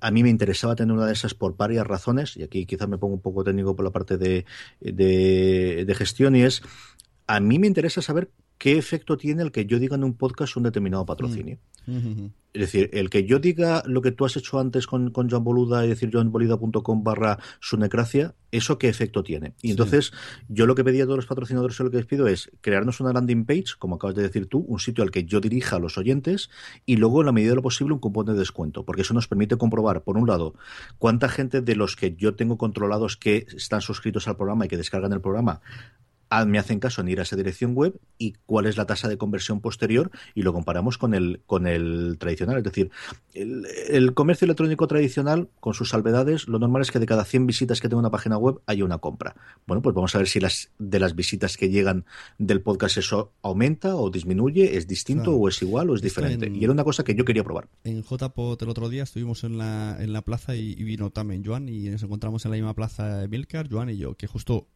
[0.00, 2.98] a mí me interesaba tener una de esas por varias razones, y aquí quizás me
[2.98, 4.44] pongo un poco técnico por la parte de,
[4.80, 6.62] de, de gestión, y es,
[7.26, 10.56] a mí me interesa saber qué efecto tiene el que yo diga en un podcast
[10.56, 11.58] un determinado patrocinio.
[11.86, 12.30] Ujú.
[12.52, 15.44] Es decir, el que yo diga lo que tú has hecho antes con, con Joan
[15.44, 19.54] Boluda y decir joanboluda.com barra sunecracia, ¿eso qué efecto tiene?
[19.62, 19.70] Y Sí.
[19.72, 20.12] entonces,
[20.48, 23.12] yo lo que pedí a todos los patrocinadores, lo que les pido es crearnos una
[23.12, 25.98] landing page, como acabas de decir tú, un sitio al que yo dirija a los
[25.98, 26.50] oyentes
[26.84, 29.28] y luego, en la medida de lo posible, un cupón de descuento, porque eso nos
[29.28, 30.54] permite comprobar, por un lado,
[30.98, 34.76] cuánta gente de los que yo tengo controlados que están suscritos al programa y que
[34.78, 35.60] descargan el programa
[36.46, 39.16] me hacen caso en ir a esa dirección web y cuál es la tasa de
[39.18, 42.58] conversión posterior y lo comparamos con el, con el tradicional.
[42.58, 42.90] Es decir,
[43.34, 47.46] el, el comercio electrónico tradicional, con sus salvedades, lo normal es que de cada 100
[47.46, 49.34] visitas que tenga una página web haya una compra.
[49.66, 52.04] Bueno, pues vamos a ver si las de las visitas que llegan
[52.38, 55.36] del podcast eso aumenta o disminuye, es distinto Claro.
[55.38, 56.46] o es igual o es Esto diferente.
[56.46, 57.68] en- Y era una cosa que yo quería probar.
[57.84, 61.44] En JPOT el otro día estuvimos en la, en la plaza y, y vino también
[61.44, 64.66] Joan y nos encontramos en la misma plaza Milcar, Joan y yo, que justo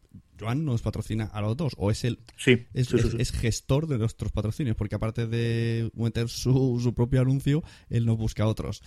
[0.41, 3.17] Joan nos patrocina a los dos, o es el Sí, es, sí, sí, es- sí.
[3.21, 8.17] es gestor de nuestros patrocinios, porque aparte de meter su, su propio anuncio, él nos
[8.19, 8.83] busca otros.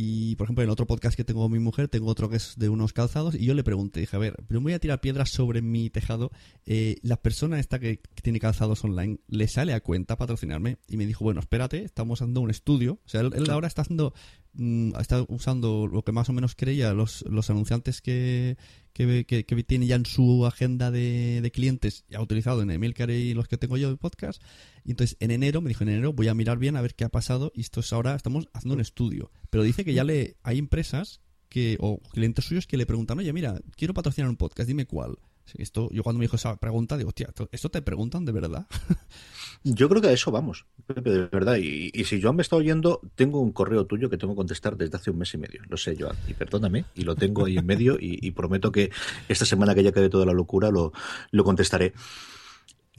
[0.00, 2.54] Y, por ejemplo, en otro podcast que tengo con mi mujer, tengo otro que es
[2.56, 5.30] de unos calzados, y yo le pregunté, dije, a ver, pero voy a tirar piedras
[5.30, 6.30] sobre mi tejado,
[6.66, 10.78] eh, la persona esta que, que tiene calzados online, ¿le sale a cuenta patrocinarme?
[10.88, 13.82] Y me dijo, bueno, espérate, estamos haciendo un estudio, o sea, él, él ahora está
[13.82, 14.14] haciendo,
[14.52, 18.56] mm, está usando lo que más o menos creía los, los anunciantes que,
[19.26, 23.34] que, que, tiene ya en su agenda de, de clientes, ya utilizado en Emilcar y
[23.34, 24.42] los que tengo yo de podcast.
[24.84, 27.04] Y entonces en enero, me dijo en enero, voy a mirar bien a ver qué
[27.04, 27.52] ha pasado.
[27.54, 29.30] Y esto es ahora, estamos haciendo un estudio.
[29.50, 33.32] Pero dice que ya le hay empresas que, o clientes suyos que le preguntan, oye,
[33.32, 35.18] mira, quiero patrocinar un podcast, dime cuál.
[35.56, 38.66] Esto, yo cuando me dijo esa pregunta, digo, hostia, ¿esto- ¿esto te preguntan de verdad?
[39.64, 41.56] Yo creo que a eso vamos, de verdad.
[41.56, 44.96] Y, si Joan me está oyendo, tengo un correo tuyo que tengo que contestar desde
[44.96, 45.62] hace un mes y medio.
[45.68, 48.90] Lo sé, Joan, y perdóname, y lo tengo ahí en medio, y, y prometo que
[49.28, 50.92] esta semana que ya quede toda la locura lo,
[51.32, 51.92] lo contestaré.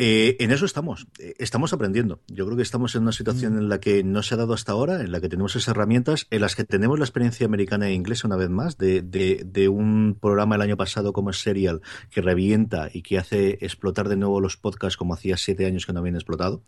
[0.02, 2.22] Eh, en eso estamos, eh, estamos aprendiendo.
[2.30, 4.72] Yo creo que estamos en una situación en la que no se ha dado hasta
[4.72, 7.94] ahora, en la que tenemos esas herramientas, en las que tenemos la experiencia americana e
[7.94, 11.82] inglesa una vez más, de, de, de un programa el año pasado como Serial,
[12.12, 15.92] que revienta y que hace explotar de nuevo los podcasts como hacía siete años que
[15.92, 16.64] no habían explotado,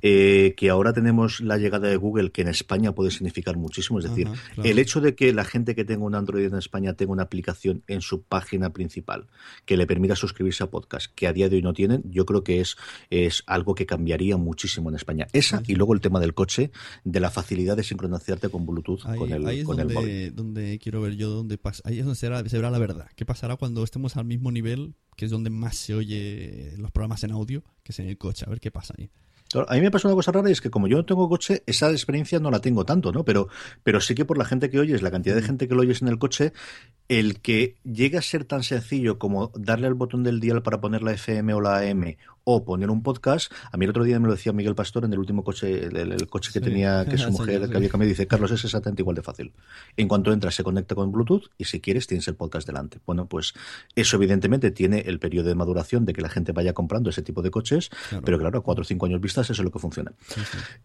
[0.00, 4.06] eh, que ahora tenemos la llegada de Google, que en España puede significar muchísimo, es
[4.06, 4.70] decir, Ajá, claro.
[4.70, 7.82] el hecho de que la gente que tenga un Android en España tenga una aplicación
[7.88, 9.26] en su página principal
[9.66, 12.42] que le permita suscribirse a podcast, que a día de hoy no tienen, yo creo
[12.42, 12.69] que es,
[13.10, 15.26] es algo que cambiaría muchísimo en España.
[15.32, 16.70] Esa y luego el tema del coche,
[17.04, 20.34] de la facilidad de sincronizarte con Bluetooth Ahí, con el, ahí es con el móvil.
[20.34, 21.82] donde, donde quiero ver yo dónde pasa.
[21.84, 23.08] Ahí es donde se verá, se verá la verdad.
[23.16, 27.24] ¿Qué pasará cuando estemos al mismo nivel, que es donde más se oye los programas
[27.24, 28.44] en audio, que es en el coche?
[28.46, 29.10] A ver qué pasa ahí.
[29.66, 31.64] A mí me pasa una cosa rara y es que como yo no tengo coche,
[31.66, 33.24] esa experiencia no la tengo tanto, ¿no?
[33.24, 33.48] Pero,
[33.82, 36.02] pero sí que por la gente que oyes, la cantidad de gente que lo oyes
[36.02, 36.52] en el coche,
[37.08, 41.02] el que llegue a ser tan sencillo como darle al botón del dial para poner
[41.02, 42.16] la FM o la AM
[42.54, 43.52] o poner un podcast.
[43.72, 45.96] A mí el otro día me lo decía Miguel Pastor en el último coche, el,
[45.96, 46.64] el coche que Sí.
[46.64, 49.52] tenía, que su mujer, que había cambiado, dice, Carlos, es exactamente igual de fácil.
[49.96, 52.98] En cuanto entras, se conecta con Bluetooth y si quieres tienes el podcast delante.
[53.06, 53.54] Bueno, pues
[53.94, 57.42] eso evidentemente tiene el periodo de maduración de que la gente vaya comprando ese tipo
[57.42, 58.24] de coches, Claro.
[58.24, 60.12] pero claro, a cuatro o cinco años vistas eso es lo que funciona.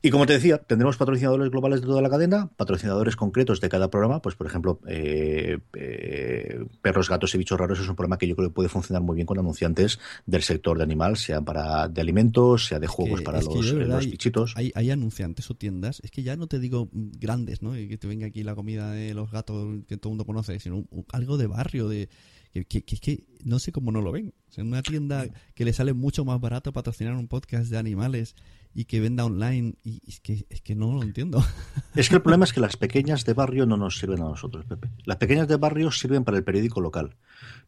[0.01, 3.89] Y como te decía, tendremos patrocinadores globales de toda la cadena, patrocinadores concretos de cada
[3.89, 8.27] programa, pues por ejemplo, eh, eh, perros, gatos y bichos raros es un programa que
[8.27, 11.54] yo creo que puede funcionar muy bien con anunciantes del sector de animal, sea para
[11.89, 14.53] de alimentos, sea de juegos que- para es los, yo, verdad, los hay- bichitos.
[14.55, 17.73] Hay, hay anunciantes o tiendas, es que ya no te digo grandes, ¿no?
[17.73, 20.85] Que te venga aquí la comida de los gatos que todo el mundo conoce, sino
[21.11, 22.09] algo de barrio, de
[22.53, 24.33] que, que, que- que no sé cómo no lo ven.
[24.49, 28.35] O sea, una tienda que le sale mucho más barato patrocinar un podcast de animales
[28.73, 31.43] y que venda online, y es que, es que no lo entiendo.
[31.95, 34.65] Es que el problema es que las pequeñas de barrio no nos sirven a nosotros,
[34.65, 34.89] Pepe.
[35.05, 37.15] Las pequeñas de barrio sirven para el periódico local,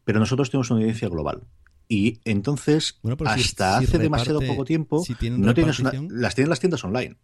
[0.04, 1.44] pero nosotros tenemos una audiencia global.
[1.88, 5.78] Y entonces, Bueno, pero si- hasta si hace demasiado reparte- poco tiempo, si no tienes
[5.80, 7.16] una- las tienen las tiendas online,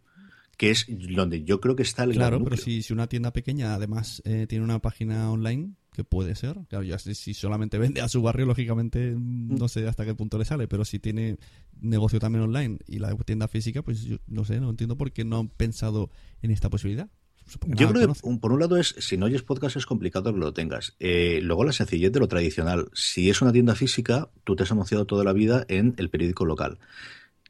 [0.57, 3.33] que es donde yo creo que está el gran Claro, pero si, si una tienda
[3.33, 7.79] pequeña además eh, tiene una página online, que puede ser, claro, ya si, si solamente
[7.79, 10.99] vende a su barrio, lógicamente mm, no sé hasta qué punto le sale, pero si
[10.99, 11.37] tiene
[11.81, 15.25] negocio también online y la tienda física, pues yo no sé, no entiendo por qué
[15.25, 16.11] no han pensado
[16.43, 17.11] en esta posibilidad.
[17.47, 20.39] Supongo Yo creo que por un lado es, si no oyes podcast es complicado que
[20.39, 20.97] lo tengas.
[20.99, 22.89] Eh, luego la sencillez de lo tradicional.
[22.95, 26.45] Si es una tienda física, tú te has anunciado toda la vida en el periódico
[26.47, 26.79] local.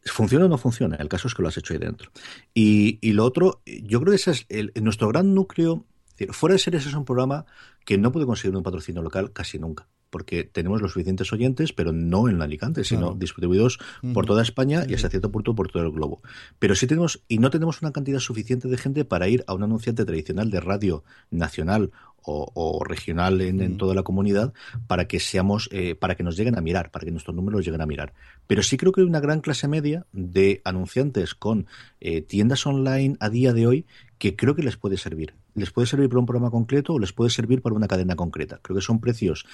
[0.06, 0.96] ¿Funciona o no funciona?
[0.96, 2.10] El caso es que lo has hecho ahí dentro.
[2.52, 5.86] Y, y lo otro, yo creo que ese es el- nuestro gran núcleo.
[6.08, 7.46] es decir, Fuera de series es un programa
[7.86, 9.86] que no puede conseguir un patrocinio local casi nunca.
[10.14, 13.16] Porque tenemos los suficientes oyentes, pero no en Alicante, sino Claro.
[13.18, 13.80] distribuidos
[14.12, 16.22] por toda España Sí, y hasta cierto punto por todo el globo.
[16.60, 19.64] Pero sí tenemos, y no tenemos una cantidad suficiente de gente para ir a un
[19.64, 21.02] anunciante tradicional de radio
[21.32, 21.90] nacional
[22.22, 24.52] o, o regional en, toda la comunidad
[24.86, 27.80] para que seamos, eh, para que nos lleguen a mirar, para que nuestros números lleguen
[27.80, 28.14] a mirar.
[28.46, 31.66] Pero sí creo que hay una gran clase media de anunciantes con
[32.00, 33.86] eh, tiendas online a día de hoy
[34.18, 35.34] que creo que les puede servir.
[35.54, 38.60] Les puede servir para un programa concreto o les puede servir para una cadena concreta.
[38.62, 39.46] Creo que son precios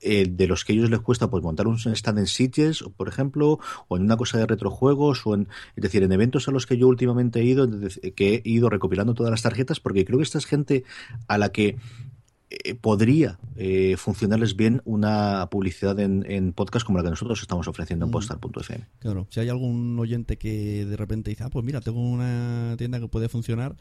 [0.00, 2.90] eh, de los que a ellos les cuesta pues montar un stand en Sitges, o,
[2.90, 6.50] por ejemplo, o en una cosa de retrojuegos, o en, es decir, en eventos a
[6.50, 10.04] los que yo últimamente he ido, decir, que he ido recopilando todas las tarjetas, porque
[10.04, 10.84] creo que esta es gente
[11.28, 11.76] a la que
[12.48, 17.66] eh, podría eh, funcionarles bien una publicidad en, en podcast como la que nosotros estamos
[17.66, 18.86] ofreciendo en postar.fm.
[19.00, 23.00] Claro, si hay algún oyente que de repente dice, ah, pues mira, tengo una tienda
[23.00, 23.74] que puede funcionar,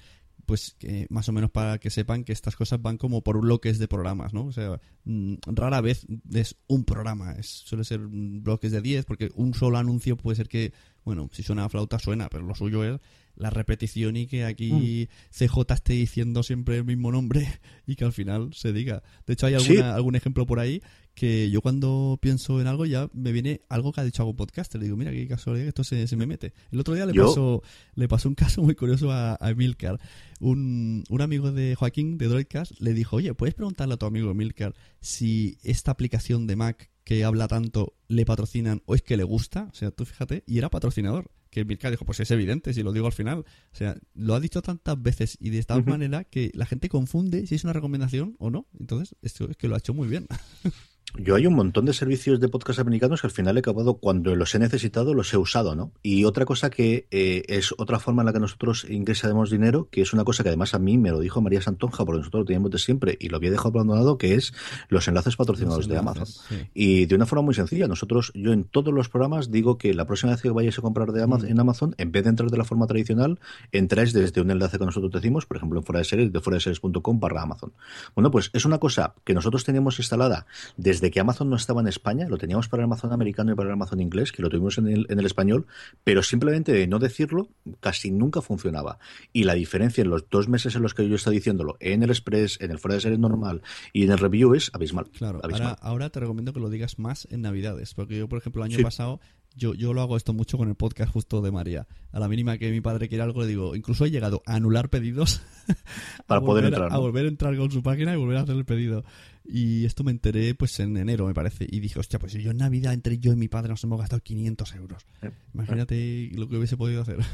[0.45, 0.77] pues
[1.09, 4.33] más o menos para que sepan que estas cosas van como por bloques de programas,
[4.33, 4.45] ¿no?
[4.45, 9.31] O sea, mm, rara vez es un programa, es, suele ser bloques de 10, porque
[9.35, 10.73] un solo anuncio puede ser que,
[11.03, 12.99] bueno, si suena a flauta suena, pero lo suyo es
[13.35, 17.47] la repetición y que aquí CJ esté diciendo siempre el mismo nombre
[17.87, 19.03] y que al final se diga.
[19.27, 19.71] De hecho, hay Sí.
[19.73, 20.81] alguna, algún ejemplo por ahí
[21.13, 24.79] que yo cuando pienso en algo ya me viene algo que ha dicho algún podcaster.
[24.79, 26.53] Le digo, mira qué casualidad que esto se, se me mete.
[26.71, 27.63] El otro día le Yo- pasó,
[27.95, 29.99] le pasó un caso muy curioso a, a Emilcar.
[30.41, 34.29] Un, un amigo de Joaquín de Droidcast le dijo, oye, ¿puedes preguntarle a tu amigo
[34.31, 39.23] Emilcar si esta aplicación de Mac que habla tanto le patrocinan o es que le
[39.23, 39.69] gusta?
[39.71, 41.31] O sea, tú fíjate, y era patrocinador.
[41.55, 43.39] Que Emilcar dijo, pues es evidente, si lo digo al final.
[43.39, 47.47] O sea, lo ha dicho tantas veces y de tal manera que la gente confunde
[47.47, 48.67] si es una recomendación o no.
[48.77, 50.27] Entonces, esto es que lo ha hecho muy bien.
[51.17, 54.35] Yo hay un montón de servicios de podcast americanos que al final he acabado cuando
[54.35, 55.91] los he necesitado, los he usado, ¿no?
[56.03, 60.01] Y otra cosa que eh, es otra forma en la que nosotros ingresaremos dinero, que
[60.01, 62.45] es una cosa que además a mí me lo dijo María Santonja, porque nosotros lo
[62.45, 64.53] teníamos de siempre y lo había dejado abandonado, que es
[64.89, 66.25] los enlaces patrocinados Los de Amazon.
[66.25, 66.55] sí.
[66.73, 70.05] Y de una forma muy sencilla, nosotros, yo en todos los programas digo que la
[70.05, 71.51] próxima vez que vayáis a comprar de Amazon, Mm.
[71.51, 73.39] en Amazon, en vez de entrar de la forma tradicional,
[73.71, 76.55] entráis desde un enlace que nosotros decimos, por ejemplo, en fuera de series, de fuera
[76.55, 77.73] de series.com barra Amazon.
[78.15, 80.45] Bueno, pues es una cosa que nosotros teníamos instalada
[80.77, 83.69] desde que Amazon no estaba en España, lo teníamos para el Amazon americano y para
[83.69, 85.65] el Amazon inglés, que lo tuvimos en el, en el español,
[86.03, 87.49] pero simplemente de no decirlo,
[87.79, 88.99] casi nunca funcionaba.
[89.33, 92.09] Y la diferencia en los dos meses en los que yo estaba diciéndolo, en el
[92.09, 93.61] Express, en el fuera de series normal
[93.93, 95.05] y en el review es abismal.
[95.17, 95.69] Claro, abismal.
[95.69, 98.71] ahora, ahora te recomiendo que lo digas más en Navidades, porque yo, por ejemplo, el
[98.71, 98.83] año Sí.
[98.83, 99.19] pasado,
[99.57, 101.87] yo, yo lo hago esto mucho con el podcast justo de María.
[102.11, 104.89] A la mínima que mi padre quiere algo, le digo, incluso he llegado a anular
[104.89, 105.41] pedidos
[106.27, 108.41] Para a poder volver entrar, A, volver a entrar con su página y volver a
[108.41, 109.05] hacer el pedido.
[109.47, 111.67] Y esto me enteré pues en enero, me parece.
[111.69, 113.99] Y dije, hostia, pues si yo en Navidad entre yo y mi padre nos hemos
[113.99, 115.05] gastado 500 euros.
[115.21, 117.17] Eh, Imagínate lo que hubiese podido hacer.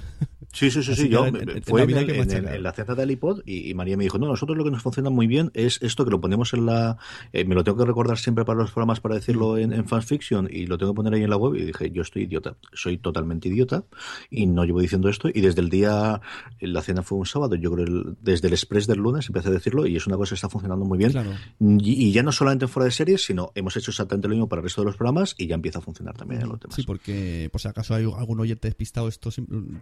[0.53, 1.07] Sí, sí, sí, sí.
[1.07, 3.73] Yo, en- en- fue en, el- que en en la cena del iPod y, y
[3.73, 6.19] María me dijo, no, nosotros lo que nos funciona muy bien es esto que lo
[6.19, 6.97] ponemos en la...
[7.31, 10.49] eh, me lo tengo que recordar siempre para los programas para decirlo en, en fanfiction
[10.51, 12.97] y lo tengo que poner ahí en la web y dije, yo estoy idiota, soy
[12.97, 13.85] totalmente idiota
[14.29, 16.19] y no llevo diciendo esto y desde el día,
[16.59, 19.51] la cena fue un sábado, yo creo el- desde el express del lunes empecé a
[19.51, 21.31] decirlo y es una cosa que está funcionando muy bien Claro.
[21.61, 24.49] y, y ya no solamente en fuera de series, sino hemos hecho exactamente lo mismo
[24.49, 26.75] para el resto de los programas y ya empieza a funcionar también en los demás.
[26.75, 29.29] Sí, porque por si acaso hay algún oyente despistado, esto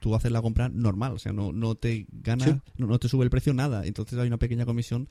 [0.02, 2.56] tú haces la compra normal, o sea, no, no te gana, Sí.
[2.78, 3.86] no, no te sube el precio nada.
[3.86, 5.08] Entonces hay una pequeña comisión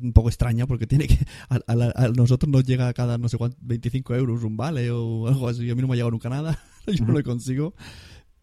[0.00, 1.18] un poco extraña porque tiene que
[1.48, 5.28] a, a a nosotros nos llega cada no sé cuánto 25 euros un vale o
[5.28, 5.70] algo así.
[5.70, 7.74] A mí no me ha llegado nunca nada, yo no lo consigo.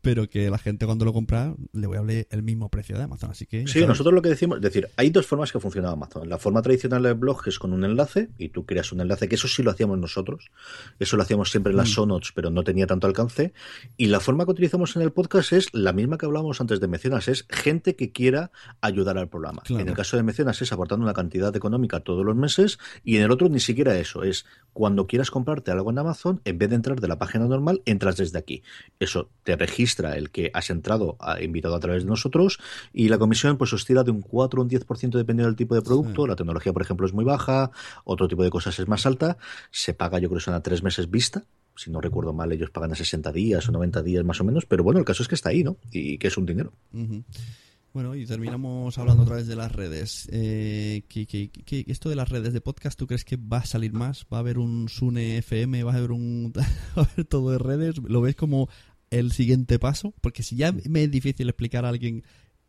[0.02, 3.04] Pero que la gente cuando lo compra le voy a hablar el mismo precio de
[3.04, 3.88] Amazon, así que Sí, sabes.
[3.89, 6.28] nosotros lo que decimos, es decir, hay dos formas que funciona Amazon.
[6.28, 9.36] La forma tradicional del blog es con un enlace y tú creas un enlace, que
[9.36, 10.49] eso sí lo hacíamos nosotros.
[10.99, 11.91] Eso lo hacíamos siempre en las Mm.
[11.93, 13.54] show notes, pero no tenía tanto alcance.
[13.95, 16.88] Y la forma que utilizamos en el podcast es la misma que hablábamos antes de
[16.88, 19.62] Mecenas, es gente que quiera ayudar al programa.
[19.64, 19.84] Claro.
[19.84, 23.24] En el caso de Mecenas es aportando una cantidad económica todos los meses y en
[23.24, 26.76] el otro ni siquiera eso, es cuando quieras comprarte algo en Amazon, en vez de
[26.76, 28.64] entrar de la página normal, entras desde aquí.
[28.99, 32.60] Eso te registra el que has entrado, ha invitado a través de nosotros
[32.94, 35.82] y la comisión pues oscila de un 4 o un 10% dependiendo del tipo de
[35.82, 36.26] producto.
[36.28, 37.72] La tecnología, por ejemplo, es muy baja,
[38.04, 39.38] otro tipo de cosas es más alta.
[39.72, 41.44] Se paga, yo creo que son a tres meses vista.
[41.76, 44.66] Si no recuerdo mal, ellos pagan a 60 días o 90 días más o menos,
[44.66, 45.78] pero bueno, el caso es que está ahí, ¿no?
[45.92, 46.74] Y que es un dinero.
[47.94, 50.30] Bueno, y terminamos hablando otra vez de las redes.
[50.32, 53.66] Eh, ¿qué- qué- qué- esto de las redes de podcast, ¿tú crees que va a
[53.66, 54.26] salir más?
[54.32, 55.84] ¿Va a haber un Sune FM?
[55.84, 56.54] ¿Va a haber un
[56.98, 57.96] va a haber todo de redes?
[58.02, 58.70] ¿Lo ves como
[59.12, 60.14] el siguiente paso?
[60.22, 62.24] Porque si ya me es difícil explicar a alguien,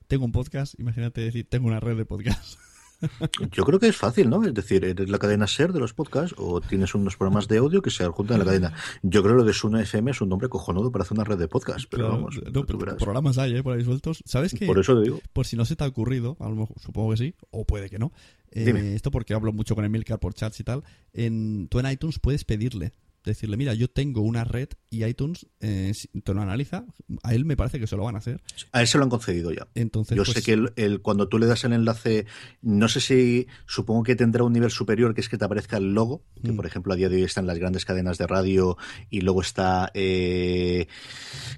[0.09, 2.59] tengo un podcast, imagínate decir, tengo una red de podcast.
[3.51, 4.45] Yo creo que es fácil, ¿no?
[4.45, 7.82] Es decir, eres la cadena SER de los podcasts o tienes unos programas de audio
[7.82, 8.74] que se adjuntan a la cadena.
[9.03, 11.36] Yo creo que lo de Suno FM es un nombre cojonudo para hacer una red
[11.36, 12.97] de podcast, pero Claro, vamos, no, tú pero verás.
[12.99, 13.62] programas hay, ¿eh?
[13.64, 14.22] Por ahí sueltos.
[14.24, 14.66] ¿Sabes qué?
[14.66, 15.20] Por eso te digo.
[15.32, 17.90] Por si no se te ha ocurrido, a lo mejor, supongo que sí, o puede
[17.90, 18.12] que no.
[18.53, 18.95] Eh, Dime.
[18.95, 20.84] esto porque hablo mucho con Emilcar por chats y tal.
[21.12, 22.93] En, tú en iTunes puedes pedirle,
[23.25, 25.93] decirle, mira, yo tengo una red y iTunes eh,
[26.25, 26.85] te lo analiza.
[27.23, 28.41] A él me parece que se lo van a hacer.
[28.73, 29.68] A él se lo han concedido ya.
[29.75, 32.27] Entonces, Yo pues, sé que el, el- cuando tú le das el enlace,
[32.62, 35.95] no sé si, supongo que tendrá un nivel superior, que es que te aparezca el
[35.95, 36.57] logo, que Mm.
[36.57, 38.77] por ejemplo a día de hoy están las grandes cadenas de radio
[39.11, 40.87] y luego está eh,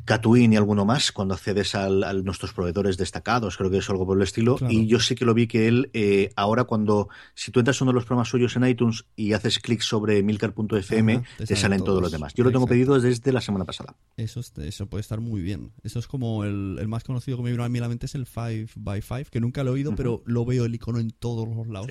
[0.05, 4.07] Catwin y alguno más, cuando accedes al- a nuestros proveedores destacados, creo que es algo
[4.07, 4.57] por el estilo.
[4.57, 4.73] Claro.
[4.73, 7.85] Y yo sí que lo vi que él, eh, ahora cuando, si tú entras a
[7.85, 11.79] uno de los programas suyos en iTunes y haces clic sobre milcar.fm, te, te salen
[11.79, 12.03] todos todos.
[12.03, 12.35] los demás.
[12.35, 13.97] Yo lo tengo pedido desde la semana pasada.
[14.17, 15.73] Eso, es- eso puede estar muy bien.
[15.83, 18.07] Eso es como el, el más conocido que me vino a mí a la mente
[18.07, 21.49] es el 5x5, que nunca lo he oído, pero lo veo el icono en todos
[21.49, 21.89] los lados.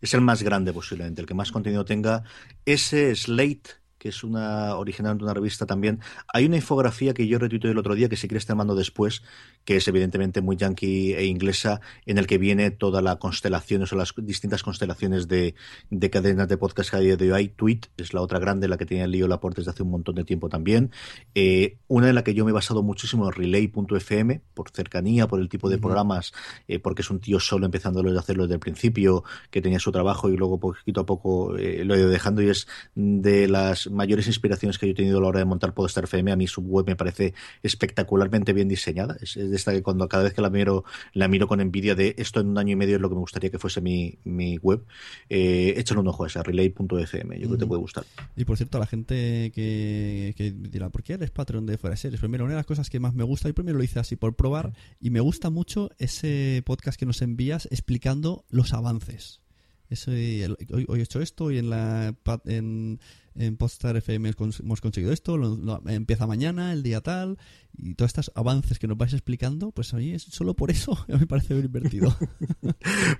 [0.00, 2.24] Es el más grande posiblemente, el que más contenido tenga.
[2.64, 3.70] Ese Slate,
[4.00, 6.00] que es una original de una revista también.
[6.32, 9.22] Hay una infografía que yo retuiteé el otro día, que si quieres te mando después,
[9.64, 13.94] que es evidentemente muy yankee e inglesa, en el que viene toda la constelación, o
[13.94, 15.54] las distintas constelaciones de,
[15.90, 17.48] de cadenas de podcast que hay de hoy.
[17.48, 20.14] Tweet es la otra grande, la que tenía el lío Laporte desde hace un montón
[20.14, 20.90] de tiempo también.
[21.34, 25.40] Eh, una en la que yo me he basado muchísimo en Relay.fm, por cercanía, por
[25.40, 26.32] el tipo de programas,
[26.68, 29.92] eh, porque es un tío solo empezando a hacerlo desde el principio, que tenía su
[29.92, 33.89] trabajo y luego poquito a poco eh, lo he ido dejando y es de las
[33.90, 36.32] mayores inspiraciones que yo he tenido a la hora de montar Podstar FM.
[36.32, 39.16] A mí su web me parece espectacularmente bien diseñada.
[39.20, 41.94] Es, es de esta que cuando cada vez que la miro, la miro con envidia
[41.94, 44.18] de esto en un año y medio es lo que me gustaría que fuese mi,
[44.24, 44.84] mi web.
[45.28, 47.38] Eh, échale un ojo a esa, relay.fm.
[47.38, 48.04] Yo creo que te puede gustar.
[48.36, 51.96] Y por cierto, a la gente que, que dirá, ¿por qué eres Patreon de Fuera
[51.96, 52.20] Series?
[52.20, 54.34] Primero, una de las cosas que más me gusta, y primero lo hice así por
[54.34, 59.40] probar, y me gusta mucho ese podcast que nos envías explicando los avances.
[59.90, 62.14] Ese, el- hoy, hoy he hecho esto y en la
[62.46, 63.00] en,
[63.34, 64.32] en Podstar FM
[64.62, 67.38] hemos conseguido esto, lo- lo- empieza mañana, el día tal,
[67.76, 70.96] y todos estos avances que nos vais explicando, pues a mí es solo por eso
[71.08, 72.16] me parece muy divertido.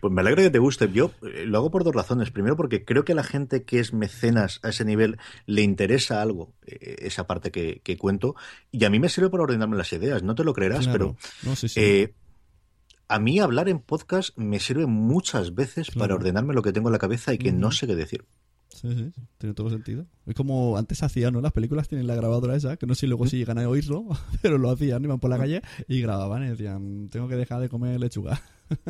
[0.01, 0.91] Pues me alegra que te guste.
[0.93, 2.31] Yo eh, lo hago por dos razones.
[2.31, 6.23] Primero, porque creo que a la gente que es mecenas a ese nivel le interesa
[6.23, 8.35] algo, eh, esa parte que, que cuento.
[8.73, 10.23] Y a mí me sirve para ordenarme las ideas.
[10.23, 10.93] No te lo creerás, Claro.
[10.93, 11.17] pero
[11.51, 11.81] No, sí, sí.
[11.81, 12.15] eh,
[13.11, 16.93] a mí hablar en podcast me sirve muchas veces para ordenarme lo que tengo en
[16.93, 18.25] la cabeza y que no sé qué decir.
[18.69, 20.07] Sí, sí, sí, tiene todo sentido.
[20.27, 21.41] Es como antes hacían, ¿no?
[21.41, 24.07] Las películas tienen la grabadora esa, que no sé luego si llegan a oírlo,
[24.43, 27.69] pero lo hacían, iban por la calle y grababan y decían, tengo que dejar de
[27.69, 28.41] comer lechuga.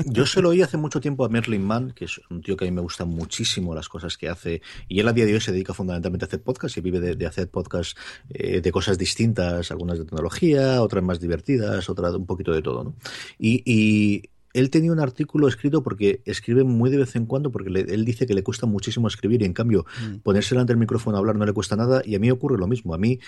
[0.05, 2.65] Yo se lo oí hace mucho tiempo a Merlin Mann, que es un tío que
[2.65, 4.63] a mí me gusta muchísimo las cosas que hace.
[4.89, 7.17] Y él a día de hoy se dedica fundamentalmente a hacer podcasts y vive de,
[7.17, 7.95] de hacer podcasts
[8.29, 12.85] eh, de cosas distintas, algunas de tecnología, otras más divertidas, otras un poquito de todo.
[12.85, 12.95] ¿no?
[13.39, 17.71] Y, y él tenía un artículo escrito porque escribe muy de vez en cuando, porque
[17.71, 20.17] le- él dice que le cuesta muchísimo escribir y en cambio Mm.
[20.19, 22.67] ponerse delante del micrófono a hablar no le cuesta nada y a mí ocurre lo
[22.67, 22.93] mismo.
[22.95, 23.21] A mí,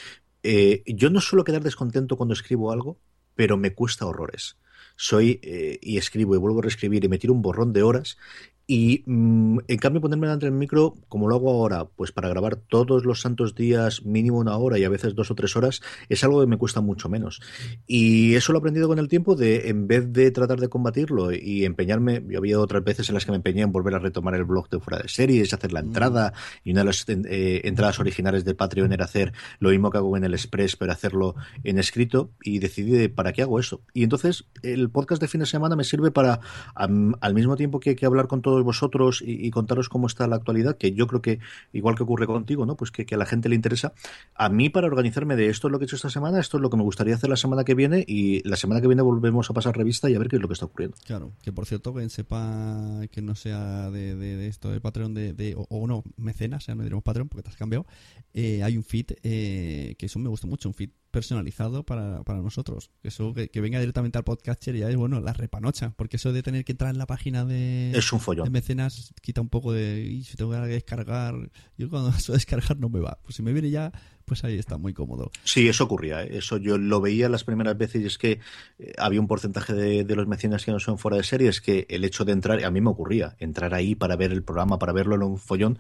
[0.43, 2.99] eh, yo no suelo quedar descontento cuando escribo algo,
[3.37, 4.57] pero me cuesta horrores.
[4.97, 8.19] Soy, eh, y escribo y vuelvo a reescribir y me tiro un borrón de horas
[8.67, 12.57] y mm, en cambio ponerme delante del micro, como lo hago ahora, pues para grabar
[12.57, 16.23] todos los santos días, mínimo una hora y a veces dos o tres horas, es
[16.25, 17.41] algo que me cuesta mucho menos.
[17.87, 21.33] Y eso lo he aprendido con el tiempo de, en vez de tratar de combatirlo
[21.33, 24.35] y empeñarme, yo había otras veces en las que me empeñé en volver a retomar
[24.35, 25.87] el blog de fuera de series, hacer la mm.
[25.87, 26.33] entrada,
[26.65, 30.17] y una de las eh, entradas originales de Patreon era hacer lo mismo que hago
[30.17, 31.35] en el Express, pero hacerlo
[31.65, 33.83] en escrito, y decidí para qué hago eso.
[33.93, 36.41] Y entonces el podcast de fin de semana me sirve para,
[36.75, 40.77] al mismo tiempo que, que hablar con todos vosotros y, contaros cómo está la actualidad,
[40.77, 41.39] que yo creo que,
[41.73, 42.77] igual que ocurre contigo, ¿no?
[42.77, 43.93] Pues que, a la gente le interesa.
[44.35, 46.63] A mí, para organizarme de esto es lo que he hecho esta semana, esto es
[46.63, 49.51] lo que me gustaría hacer la semana que viene, y la semana que viene volvemos
[49.51, 50.97] a pasar revista y a ver qué es lo que está ocurriendo.
[51.05, 55.87] Claro, que por cierto, quien sepa que no sea de, esto de Patreon de, o,
[55.87, 57.87] no, mecenas, ya no diremos Patreon porque te has cambiado,
[58.35, 62.41] eh, hay un feed eh, que eso me gusta mucho, un feed personalizado para, para
[62.41, 62.91] nosotros.
[63.05, 66.65] Eso que, venga directamente al podcaster ya es bueno, la repanocha, porque eso de tener
[66.65, 68.45] que entrar en la página de, es un follón.
[68.45, 71.35] de mecenas quita un poco de y si tengo que descargar,
[71.79, 73.19] yo cuando eso descargar no me va.
[73.23, 73.93] Pues si me viene ya,
[74.25, 75.31] pues ahí está muy cómodo.
[75.45, 76.39] Sí, eso ocurría, ¿eh?
[76.39, 78.41] eso yo lo veía las primeras veces y es que
[78.79, 81.61] eh, había un porcentaje de, de, los mecenas que no son fuera de serie, es
[81.61, 84.79] que el hecho de entrar, a mí me ocurría, entrar ahí para ver el programa,
[84.79, 85.79] para verlo en un follón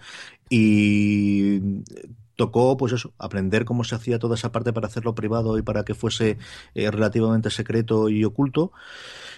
[0.50, 1.60] y
[2.36, 5.84] tocó, pues eso, aprender cómo se hacía toda esa parte para hacerlo privado y para
[5.84, 6.38] que fuese
[6.74, 8.72] eh, relativamente secreto y oculto.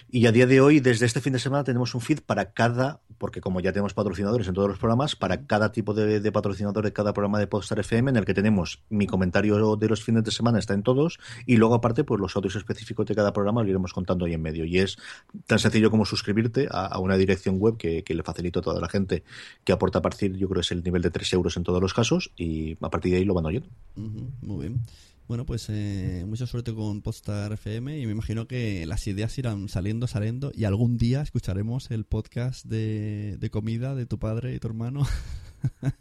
[0.09, 3.01] Y a día de hoy, desde este fin de semana, tenemos un feed para cada,
[3.17, 6.93] porque como ya tenemos patrocinadores en todos los programas, para cada tipo de, patrocinador de
[6.93, 10.31] cada programa de Podstar FM, en el que tenemos mi comentario de los fines de
[10.31, 13.69] semana, está en todos, y luego aparte, pues los audios específicos de cada programa lo
[13.69, 14.65] iremos contando ahí en medio.
[14.65, 14.97] Y es
[15.45, 19.23] tan sencillo como suscribirte a, una dirección web que, le facilito a toda la gente
[19.63, 21.81] que aporta a partir, yo creo que es el nivel de 3 euros en todos
[21.81, 23.67] los casos, y a partir de ahí lo van oyendo.
[23.95, 24.81] muy bien.
[25.27, 29.69] Bueno, pues eh, mucha suerte con Podstar FM y me imagino que las ideas irán
[29.69, 34.59] saliendo, saliendo y algún día escucharemos el podcast de, de comida de tu padre y
[34.59, 35.01] tu hermano.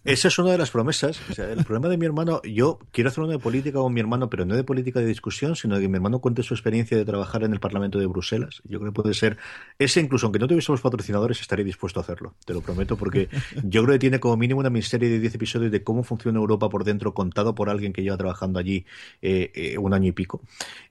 [0.05, 1.21] Esa es una de las promesas.
[1.39, 4.45] el problema de mi hermano, yo quiero hacer una de política con mi hermano, pero
[4.45, 7.45] no de política de discusión, sino de que mi hermano cuente su experiencia de trabajar
[7.45, 8.62] en el Parlamento de Bruselas.
[8.65, 9.39] Yo creo que puede ser
[9.79, 12.35] ese, incluso aunque no tuviésemos patrocinadores, estaría dispuesto a hacerlo.
[12.45, 13.29] Te lo prometo, porque
[13.62, 16.69] yo creo que tiene como mínimo una miniserie de 10 episodios de cómo funciona Europa
[16.69, 18.87] por dentro, contado por alguien que lleva trabajando allí
[19.23, 20.43] eh, eh, un año y pico.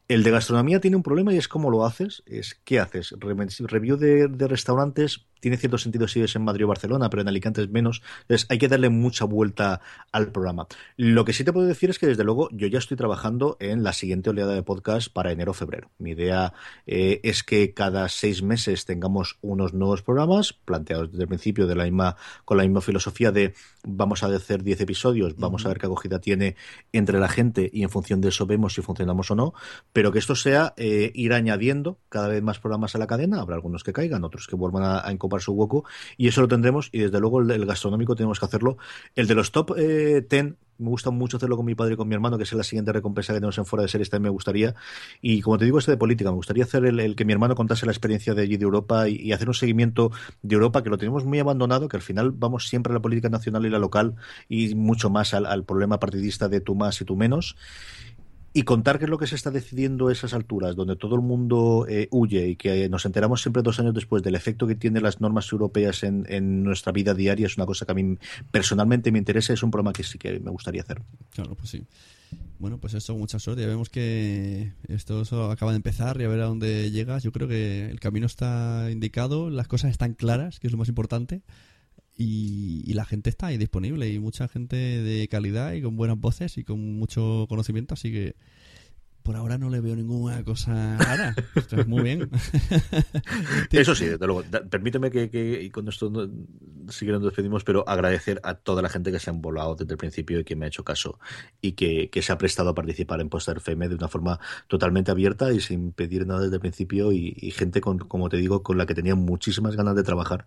[0.07, 2.23] El de gastronomía tiene un problema y es cómo lo haces.
[2.25, 3.15] Es qué haces.
[3.19, 7.27] Review de, de restaurantes tiene cierto sentido si es en Madrid o Barcelona, pero en
[7.27, 8.01] Alicante es menos.
[8.21, 9.81] Entonces hay que darle mucha vuelta
[10.13, 10.67] al programa.
[10.95, 13.83] Lo que sí te puedo decir es que desde luego yo ya estoy trabajando en
[13.83, 15.91] la siguiente oleada de podcast para enero-febrero.
[15.97, 16.53] Mi idea
[16.87, 21.75] eh, es que cada seis meses tengamos unos nuevos programas planteados desde el principio de
[21.75, 25.77] la misma, con la misma filosofía de vamos a hacer 10 episodios, vamos a ver
[25.77, 26.55] qué acogida tiene
[26.93, 29.53] entre la gente y en función de eso vemos si funcionamos o no,
[29.93, 33.55] pero que esto sea eh, ir añadiendo cada vez más programas a la cadena, habrá
[33.55, 35.85] algunos que caigan, otros que vuelvan a, a su hueco
[36.17, 38.77] y eso lo tendremos y desde luego el, gastronómico tenemos que hacerlo.
[39.15, 42.07] El de los top eh, 10 me gusta mucho hacerlo con mi padre y con
[42.07, 44.33] mi hermano, que es la siguiente recompensa que tenemos en fuera de series, también me
[44.33, 44.75] gustaría.
[45.21, 47.85] Y como te digo, este de política, me gustaría hacer el, que mi hermano contase
[47.85, 51.25] la experiencia de allí de Europa y, hacer un seguimiento de Europa, que lo tenemos
[51.25, 54.15] muy abandonado, que al final vamos siempre a la política nacional y la local
[54.49, 57.55] y mucho más al, al problema partidista de tú más y tú menos
[58.53, 61.21] y contar qué es lo que se está decidiendo a esas alturas, donde todo el
[61.21, 65.01] mundo eh, huye y que nos enteramos siempre dos años después del efecto que tienen
[65.01, 68.17] las normas europeas en, nuestra vida diaria, es una cosa que a mí
[68.51, 71.01] personalmente me interesa, es un programa que sí que me gustaría hacer.
[71.31, 71.83] Claro, pues sí.
[72.59, 73.63] Bueno, pues eso, mucha suerte.
[73.63, 77.23] Ya vemos que esto acaba de empezar y a ver a dónde llegas.
[77.23, 80.89] Yo creo que el camino está indicado, las cosas están claras, que es lo más
[80.89, 81.41] importante
[82.17, 86.57] y, la gente está ahí disponible y mucha gente de calidad y con buenas voces
[86.57, 88.35] y con mucho conocimiento, así que
[89.23, 91.33] por ahora no le veo ninguna cosa rara.
[91.87, 92.29] muy bien.
[93.71, 94.43] Eso sí, desde luego.
[94.69, 96.29] Permíteme que, y con esto no,
[96.89, 99.97] sí nos despedimos, pero agradecer a toda la gente que se han volado desde el
[99.97, 101.19] principio y que me ha hecho caso
[101.61, 105.53] y que, se ha prestado a participar en Poster FM de una forma totalmente abierta
[105.53, 108.77] y sin pedir nada desde el principio y, y gente, con, como te digo, con
[108.77, 110.45] la que tenía muchísimas ganas de trabajar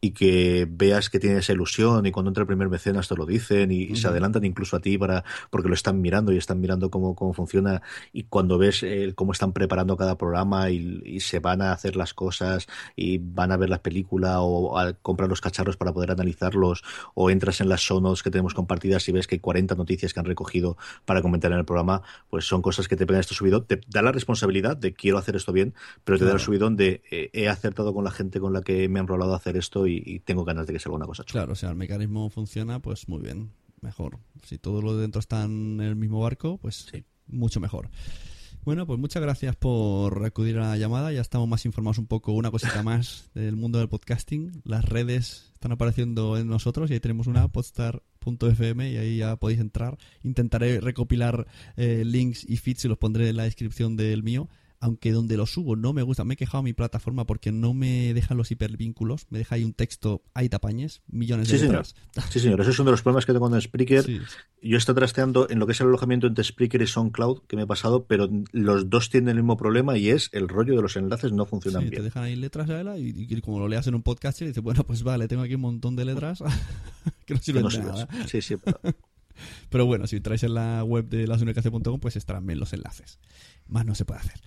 [0.00, 3.26] y que veas que tienes esa ilusión y cuando entra el primer mecenas te lo
[3.26, 6.88] dicen y, se adelantan incluso a ti para porque lo están mirando y están mirando
[6.90, 7.82] cómo, cómo funciona
[8.12, 12.14] y cuando ves eh, cómo están preparando cada programa y, se van a hacer las
[12.14, 16.84] cosas y van a ver la película o a comprar los cacharros para poder analizarlos
[17.14, 20.20] o entras en las sonos que tenemos compartidas y ves que hay 40 noticias que
[20.20, 23.64] han recogido para comentar en el programa, pues son cosas que te pegan este subidón,
[23.66, 25.74] te da la responsabilidad de quiero hacer esto bien,
[26.04, 28.88] pero te da el subidón de eh, he acertado con la gente con la que
[28.88, 31.52] me han rolado a hacer esto y, tengo ganas de que sea alguna cosa Claro,
[31.52, 34.18] o sea, el mecanismo funciona, pues muy bien, mejor.
[34.44, 36.90] Si todo lo de dentro está en el mismo barco, pues
[37.26, 37.90] mucho mejor.
[38.64, 41.10] Bueno, pues muchas gracias por acudir a la llamada.
[41.12, 44.60] Ya estamos más informados un poco, una cosita más del mundo del podcasting.
[44.64, 49.60] Las redes están apareciendo en nosotros y ahí tenemos una podstar.fm y ahí ya podéis
[49.60, 49.96] entrar.
[50.22, 54.48] Intentaré recopilar eh, links y feeds y los pondré en la descripción del mío
[54.80, 57.74] aunque donde lo subo no me gusta, me he quejado a mi plataforma porque no
[57.74, 61.74] me dejan los hipervínculos, me deja ahí un texto, hay tapañes, millones de Sí, señor.
[61.86, 61.94] letras.
[62.30, 62.60] Sí, señor.
[62.60, 64.06] Ese es uno de los problemas que tengo con Spreaker.
[64.62, 67.62] Yo estoy trasteando en lo que es el alojamiento entre Spreaker y SoundCloud que me
[67.62, 70.96] he pasado, pero los dos tienen el mismo problema y es el rollo de los
[70.96, 72.04] enlaces no funcionan Sí, te bien.
[72.04, 72.68] dejan ahí letras
[72.98, 75.54] y, y como lo leas en un podcast, y dices, bueno, pues vale, tengo aquí
[75.54, 76.42] un montón de letras
[77.26, 78.08] que no sirven de nada.
[78.26, 78.80] Sí, sí, pero-
[79.70, 83.18] Pero bueno, si entráis en la web de lasunicracia.com, pues estarán bien los enlaces.
[83.66, 84.40] Más no se puede hacer.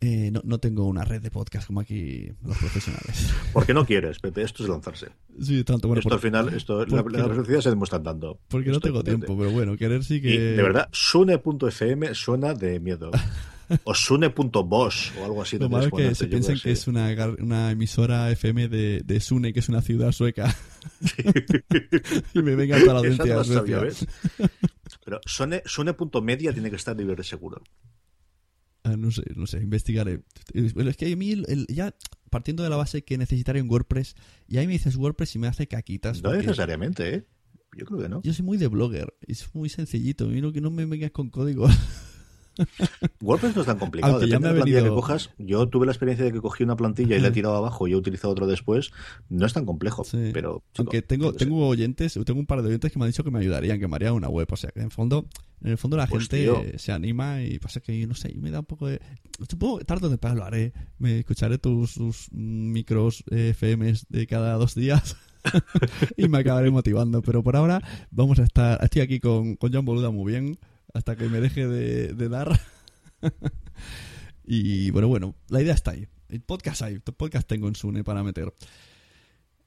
[0.00, 3.34] Eh, no, no tengo una red de podcast como aquí los profesionales.
[3.52, 4.42] ¿Por qué no quieres, Pepe?
[4.42, 5.08] Esto es lanzarse.
[5.42, 5.98] Sí, tanto bueno.
[5.98, 8.38] esto por- al final, esto, la- porque- las velocidades se demuestran dando.
[8.46, 10.34] Porque no tengo tiempo, pero bueno, querer sí que...
[10.34, 13.10] Y de verdad, Sune.fm suena de miedo.
[13.84, 15.58] O Sune.boss o algo así.
[15.58, 19.20] Lo malo es que se yo piensan que es una, una emisora FM de, de
[19.20, 20.54] Sune, que es una ciudad sueca.
[22.34, 23.78] y me venga toda la audiencia no de sabía.
[23.80, 24.06] ¿ves?
[25.04, 27.62] Pero Sune- Sune.media tiene que estar libre seguro.
[28.84, 30.22] Ah, no sé, no sé, investigaré.
[30.54, 31.94] Es que a mí, el- ya
[32.30, 34.14] partiendo de la base que necesitaré un WordPress,
[34.46, 36.22] y ahí me dices WordPress y me hace caquitas.
[36.22, 37.26] No necesariamente, ¿eh?
[37.76, 38.22] Yo creo que no.
[38.22, 41.10] Yo soy muy de blogger, es muy sencillito, a mí no, que no me vengas
[41.10, 41.68] con código.
[43.20, 44.12] WordPress no es tan complicado.
[44.14, 45.30] Aunque Depende de la plantilla venido- que cojas.
[45.38, 47.92] Yo tuve la experiencia de que cogí una plantilla y la he tirado abajo y
[47.92, 48.90] he utilizado otra después.
[49.28, 51.38] No es tan complejo, pero chico, Aunque tengo, sé.
[51.38, 53.88] tengo oyentes, tengo un par de oyentes que me han dicho que me ayudarían, que
[53.88, 54.48] me harían una web.
[54.50, 55.26] O sea, que en el fondo,
[55.62, 56.78] en el fondo la Pues, gente tío.
[56.78, 59.00] se anima y pasa que, no sé, me da un poco de...
[59.48, 60.72] Supongo que tarde o temprano lo haré.
[60.98, 65.16] Me escucharé tus, tus micros eh, FMs de cada dos días
[66.16, 67.22] y me acabaré motivando.
[67.22, 67.80] Pero por ahora
[68.10, 68.82] vamos a estar...
[68.82, 70.58] Estoy aquí con, con John Boluda muy bien,
[70.94, 72.60] hasta que me deje de, dar.
[74.44, 76.08] y bueno, bueno, la idea está ahí.
[76.28, 78.52] El podcast hay, el podcast tengo en Sune para meter.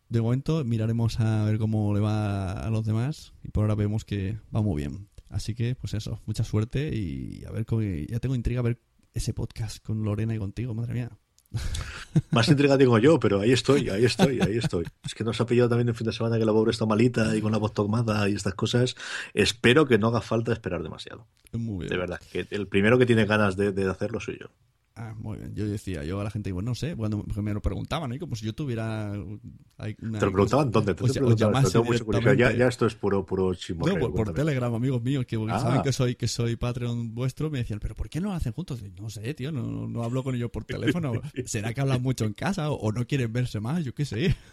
[0.10, 4.06] De momento miraremos a ver cómo le va a los demás y por ahora vemos
[4.06, 5.08] que va muy bien.
[5.30, 7.82] Así que, pues eso, mucha suerte y a ver cómo...
[7.82, 8.82] Ya tengo intriga a ver
[9.14, 11.21] ese podcast con Lorena y contigo, madre mía.
[12.32, 14.86] Más intriga tengo yo, pero ahí estoy, ahí estoy, ahí estoy.
[15.06, 17.36] Es que nos ha pillado también el fin de semana que la pobre está malita
[17.36, 18.96] y con la voz tomada y estas cosas.
[19.34, 21.28] Espero que no haga falta esperar demasiado.
[21.54, 21.90] Muy bien.
[21.90, 24.48] De verdad, que el primero que tiene ganas de, de hacerlo soy yo.
[24.96, 25.56] Ah, muy bien.
[25.56, 28.20] Yo decía, yo a la gente digo, no sé, cuando me lo preguntaban, ¿no?
[28.20, 29.14] como si yo tuviera...
[29.14, 30.94] una- ¿Te lo preguntaban dónde?
[30.94, 32.54] ¿Te o llamase curiosidad.
[32.54, 34.34] Ya, esto es puro, puro No, por.
[34.34, 35.60] Telegram, amigos míos que Ah.
[35.60, 38.52] saben que soy que soy Patreon vuestro, me decían, pero ¿por qué no lo hacen
[38.54, 38.82] juntos?
[38.84, 41.14] Y, No sé, tío, no, no hablo con ellos por teléfono.
[41.46, 43.84] ¿Será que hablan mucho en casa o, o no quieren verse más?
[43.86, 44.36] Yo qué sé.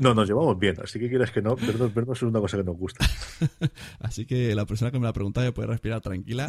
[0.00, 2.64] No, nos llevamos bien, así que quieras que no, vernos, vernos es una cosa que
[2.64, 3.06] nos gusta.
[4.00, 6.46] Así que la persona que me la preguntaba ya puede respirar tranquila.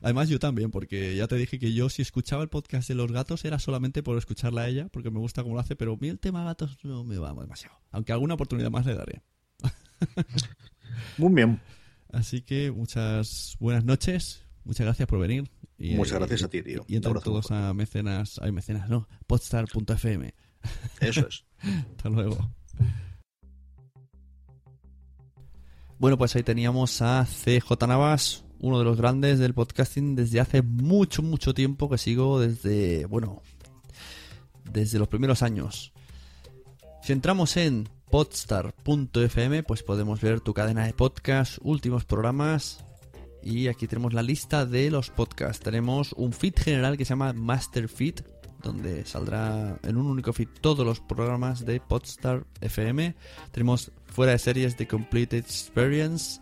[0.00, 3.10] Además, yo también, porque ya te dije que yo si escuchaba el podcast de los
[3.10, 5.96] gatos era solamente por escucharla a ella, porque me gusta cómo lo hace, pero a
[5.96, 7.76] mí el tema gatos no me va demasiado.
[7.90, 9.22] Aunque alguna oportunidad más le daré.
[11.16, 11.60] Muy bien.
[12.12, 15.50] Así que muchas buenas noches, muchas gracias por venir.
[15.76, 16.84] Y, Muchas gracias y- a ti, tío.
[16.88, 20.34] Y entran todos a mecenas, hay mecenas, no, podstar.fm.
[21.00, 21.44] Eso es.
[21.96, 22.52] Hasta luego.
[25.98, 30.62] Bueno, pues ahí teníamos a CJ Navas, uno de los grandes del podcasting desde hace
[30.62, 33.42] mucho, mucho tiempo que sigo desde, bueno,
[34.72, 35.92] desde los primeros años.
[37.02, 42.84] Si entramos en podstar.fm, pues podemos ver tu cadena de podcast, últimos programas.
[43.42, 45.62] Y aquí tenemos la lista de los podcasts.
[45.62, 48.20] Tenemos un feed general que se llama Master Feed,
[48.62, 53.14] donde saldrá en un único feed todos los programas de Podstar FM.
[53.52, 56.40] Tenemos fuera de series de Complete Experience.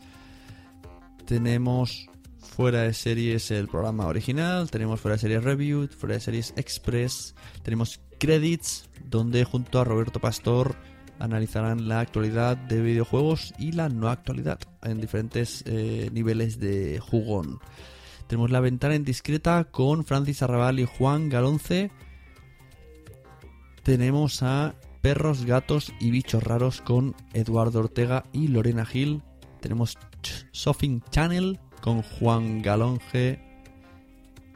[1.27, 2.09] Tenemos
[2.39, 4.71] fuera de series el programa original.
[4.71, 7.35] Tenemos fuera de series Review, fuera de series Express.
[7.65, 10.77] Tenemos Credits, donde junto a Roberto Pastor
[11.19, 17.59] analizarán la actualidad de videojuegos y la no actualidad en diferentes eh, niveles de jugón.
[18.29, 21.91] Tenemos la ventana indiscreta con Francis Arrabal y Juan Galonce.
[23.83, 29.23] Tenemos a Perros, Gatos y Bichos Raros con Eduardo Ortega y Lorena Gil.
[29.67, 29.99] Tenemos
[30.53, 33.41] Sofing Channel con Juan Galonge.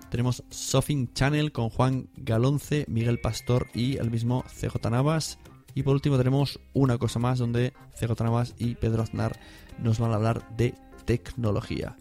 [0.09, 5.41] Tenemos Sofing Channel con Juan Galonce, Miguel Pastor y el mismo CJ Navas.
[5.75, 9.37] Y por último tenemos una cosa más donde CJ Navas y Pedro Aznar
[9.81, 11.97] nos van a hablar de tecnología.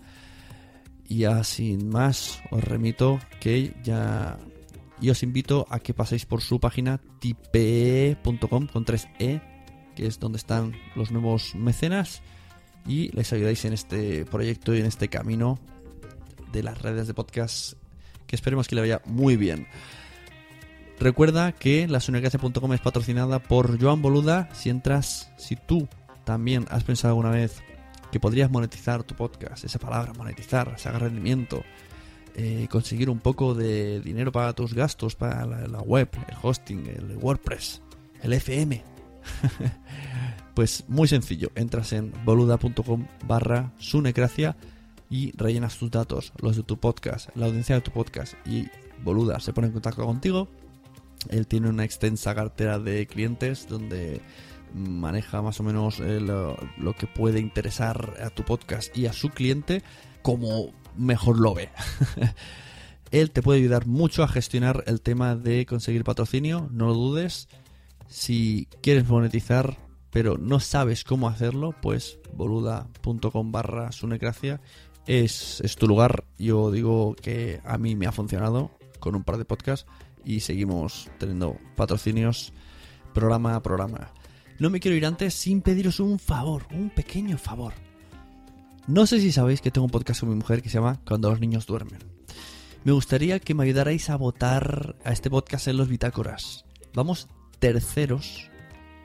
[1.07, 4.37] Y sin más, os remito que ya.
[5.01, 9.41] Y os invito a que paséis por su página tipe.com con 3e,
[9.95, 12.21] que es donde están los nuevos mecenas,
[12.89, 15.59] y les ayudáis en este proyecto y en este camino
[16.51, 17.73] de las redes de podcast
[18.25, 19.67] que esperemos que le vaya muy bien.
[20.99, 24.49] Recuerda que la sunecracia.com es patrocinada por Joan Boluda.
[24.53, 25.87] Si entras, si tú
[26.25, 27.61] también has pensado alguna vez
[28.11, 31.63] que podrías monetizar tu podcast, esa palabra, monetizar, sacar rendimiento,
[32.35, 36.87] eh, conseguir un poco de dinero para tus gastos, para la, la web, el hosting,
[36.87, 37.83] el WordPress,
[38.23, 38.83] el FM.
[40.59, 44.57] pues muy sencillo, entras en boluda.com barra sunecracia
[45.09, 48.67] y rellenas tus datos, los de tu podcast, la audiencia de tu podcast y
[49.01, 50.49] Boluda se pone en contacto contigo.
[51.29, 54.19] Él tiene una extensa cartera de clientes donde
[54.73, 59.13] maneja más o menos eh, lo, lo que puede interesar a tu podcast y a
[59.13, 59.81] su cliente
[60.23, 61.69] como mejor lo ve.
[63.11, 67.47] Él te puede ayudar mucho a gestionar el tema de conseguir patrocinio, no lo dudes.
[68.09, 74.61] Si quieres monetizar pero no sabes cómo hacerlo, pues boluda.com barra sunecracia
[75.05, 76.25] es, es tu lugar.
[76.37, 79.89] Yo digo que a mí me ha funcionado con un par de podcasts
[80.25, 82.53] y seguimos teniendo patrocinios
[83.13, 84.11] programa a programa.
[84.59, 87.73] No me quiero ir antes sin pediros un favor, un pequeño favor.
[88.87, 91.29] No sé si sabéis que tengo un podcast con mi mujer que se llama Cuando
[91.29, 91.99] los niños duermen.
[92.83, 96.65] Me gustaría que me ayudarais a votar a este podcast en los bitácoras.
[96.93, 97.27] Vamos
[97.59, 98.48] terceros,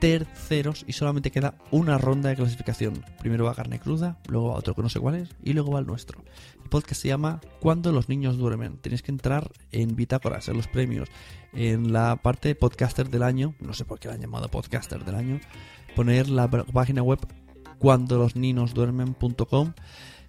[0.04, 3.02] terceros y solamente queda una ronda de clasificación.
[3.20, 5.80] Primero va carne cruda, luego va otro que no sé cuál es y luego va
[5.80, 6.22] el nuestro.
[6.62, 8.76] El podcast se llama Cuando los niños duermen.
[8.76, 11.08] Tenéis que entrar en bitácoras, en los premios,
[11.54, 15.06] en la parte de podcaster del año, no sé por qué la han llamado podcaster
[15.06, 15.40] del año,
[15.96, 17.20] poner la página web
[17.78, 19.72] cuando los niños duermen.com.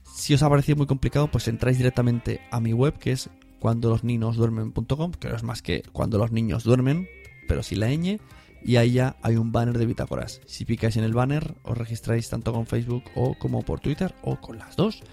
[0.05, 3.29] Si os ha parecido muy complicado, pues entráis directamente a mi web que es
[3.59, 7.09] cuando los niños duermen.com, que no es más que cuando los niños duermen,
[7.49, 8.21] pero sin la ñ,
[8.65, 10.41] y ahí ya hay un banner de bitácoras.
[10.47, 14.41] Si picáis en el banner, os registráis tanto con Facebook o como por Twitter o
[14.41, 15.03] con las dos.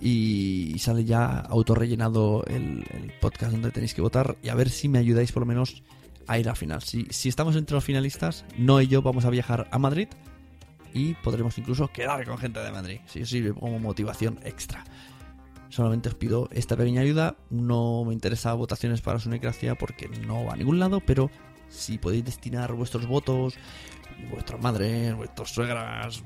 [0.00, 2.84] Y sale ya autorrellenado el,
[3.20, 4.38] podcast donde tenéis que votar.
[4.42, 5.82] Y a ver si me ayudáis por lo menos
[6.26, 6.82] a ir al final.
[6.82, 10.08] Si, si estamos entre los finalistas, no y yo vamos a viajar a Madrid
[10.94, 13.00] y podremos incluso quedar con gente de Madrid.
[13.04, 14.84] Si os sirve como motivación extra.
[15.68, 17.36] Solamente os pido esta pequeña ayuda.
[17.50, 21.30] No me interesa votaciones para su necracia porque no va a ningún lado, pero
[21.68, 23.54] si podéis destinar vuestros votos,
[24.30, 26.22] vuestras madres, vuestras suegras,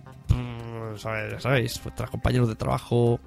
[0.97, 1.43] ¿sabéis?
[1.43, 1.83] ¿sabéis?
[1.83, 3.21] Vuestros compañeros de trabajo.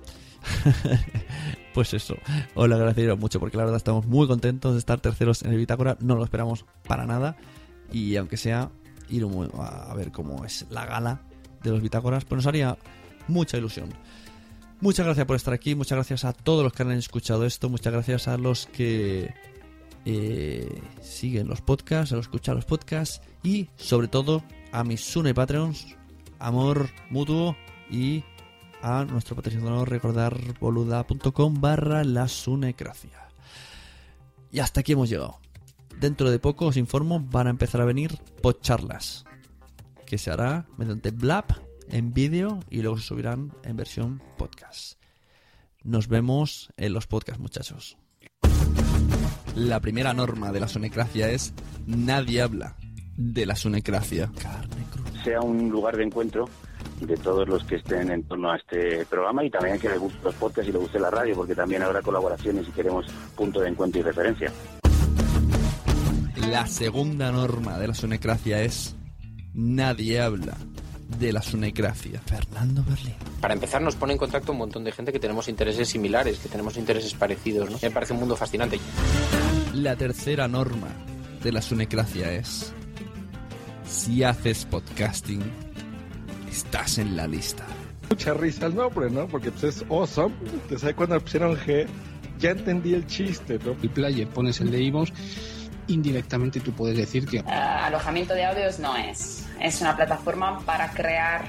[1.74, 2.18] pues eso,
[2.54, 5.58] os lo agradecería mucho porque la verdad estamos muy contentos de estar terceros en el
[5.58, 7.38] Bitácora, no lo esperamos para nada
[7.94, 8.70] y aunque sea
[9.10, 9.26] ir
[9.58, 11.22] a ver cómo es la gala
[11.62, 12.78] de los Bitácoras, pues nos haría
[13.28, 13.90] mucha ilusión.
[14.82, 17.94] Muchas gracias por estar aquí, muchas gracias a todos los que han escuchado esto, muchas
[17.94, 19.34] gracias a los que
[20.06, 25.96] eh, siguen los podcasts, a escuchan los podcasts y sobre todo a mis Sune Patreons,
[26.40, 27.56] amor mutuo
[27.90, 28.24] y
[28.82, 33.30] a nuestro patrocinador recordar boluda.com barra la sunecracia.
[34.52, 35.40] Y hasta aquí hemos llegado.
[36.00, 39.26] Dentro de poco, os informo, van a empezar a venir podcharlas,
[40.06, 41.46] que se hará mediante Blab
[41.90, 45.00] en vídeo y luego se subirán en versión podcast.
[45.84, 47.98] Nos vemos en los podcasts, muchachos.
[49.56, 51.54] La primera norma de la sonecracia es
[51.86, 52.76] nadie habla
[53.16, 54.32] de la sonecracia.
[55.24, 56.50] sea un lugar de encuentro
[57.02, 60.18] de todos los que estén en torno a este programa y también que les guste
[60.24, 63.06] los podcasts y les guste la radio, porque también habrá colaboraciones y queremos
[63.36, 64.52] punto de encuentro y referencia.
[66.50, 68.96] La segunda norma de la sonecracia es
[69.54, 70.58] nadie habla
[71.20, 72.22] de la sonecracia.
[72.26, 73.16] Fernando Berlín.
[73.40, 76.50] Para empezar, nos pone en contacto un montón de gente que tenemos intereses similares, que
[76.50, 77.70] tenemos intereses parecidos.
[77.70, 77.78] ¿no?
[77.82, 78.80] Me parece un mundo fascinante.
[79.74, 80.90] La tercera norma
[81.42, 82.72] de la sonecracia es
[83.90, 85.42] si haces podcasting,
[86.48, 87.66] estás en la lista.
[88.12, 89.28] Mucha risa el nombre, ¿no?
[89.28, 90.36] Porque pues, es awesome.
[90.70, 91.88] Te sabes cuando le pusieron G,
[92.38, 93.76] ya entendí el chiste, ¿no?
[93.82, 95.12] El player pones el de Ivos,
[95.88, 99.48] indirectamente tú puedes decir que Uh, alojamiento de audios no es.
[99.60, 101.46] Es una plataforma para crear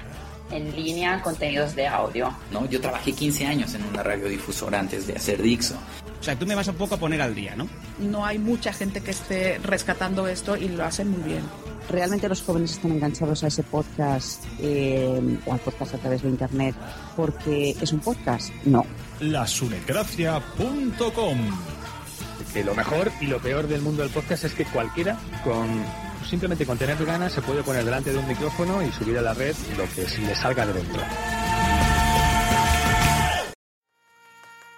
[0.51, 2.35] en línea contenidos de audio.
[2.51, 2.67] ¿no?
[2.71, 5.77] Yo trabajé 15 años en una radiodifusora antes de hacer Dixo.
[6.25, 7.69] O sea, tú me vas un poco a poner al día, ¿no?
[7.99, 11.43] No hay mucha gente que esté rescatando esto y lo hacen muy bien.
[11.91, 16.31] ¿Realmente los jóvenes están enganchados a ese podcast eh, o al podcast a través de
[16.31, 16.75] Internet
[17.15, 18.55] porque es un podcast?
[18.65, 18.87] No.
[19.21, 21.39] Lasunecracia.com
[22.55, 25.69] Que lo mejor y lo peor del mundo del podcast es que cualquiera con
[26.27, 29.35] simplemente con tener ganas se puede poner delante de un micrófono y subir a la
[29.35, 31.03] red lo que le salga de dentro.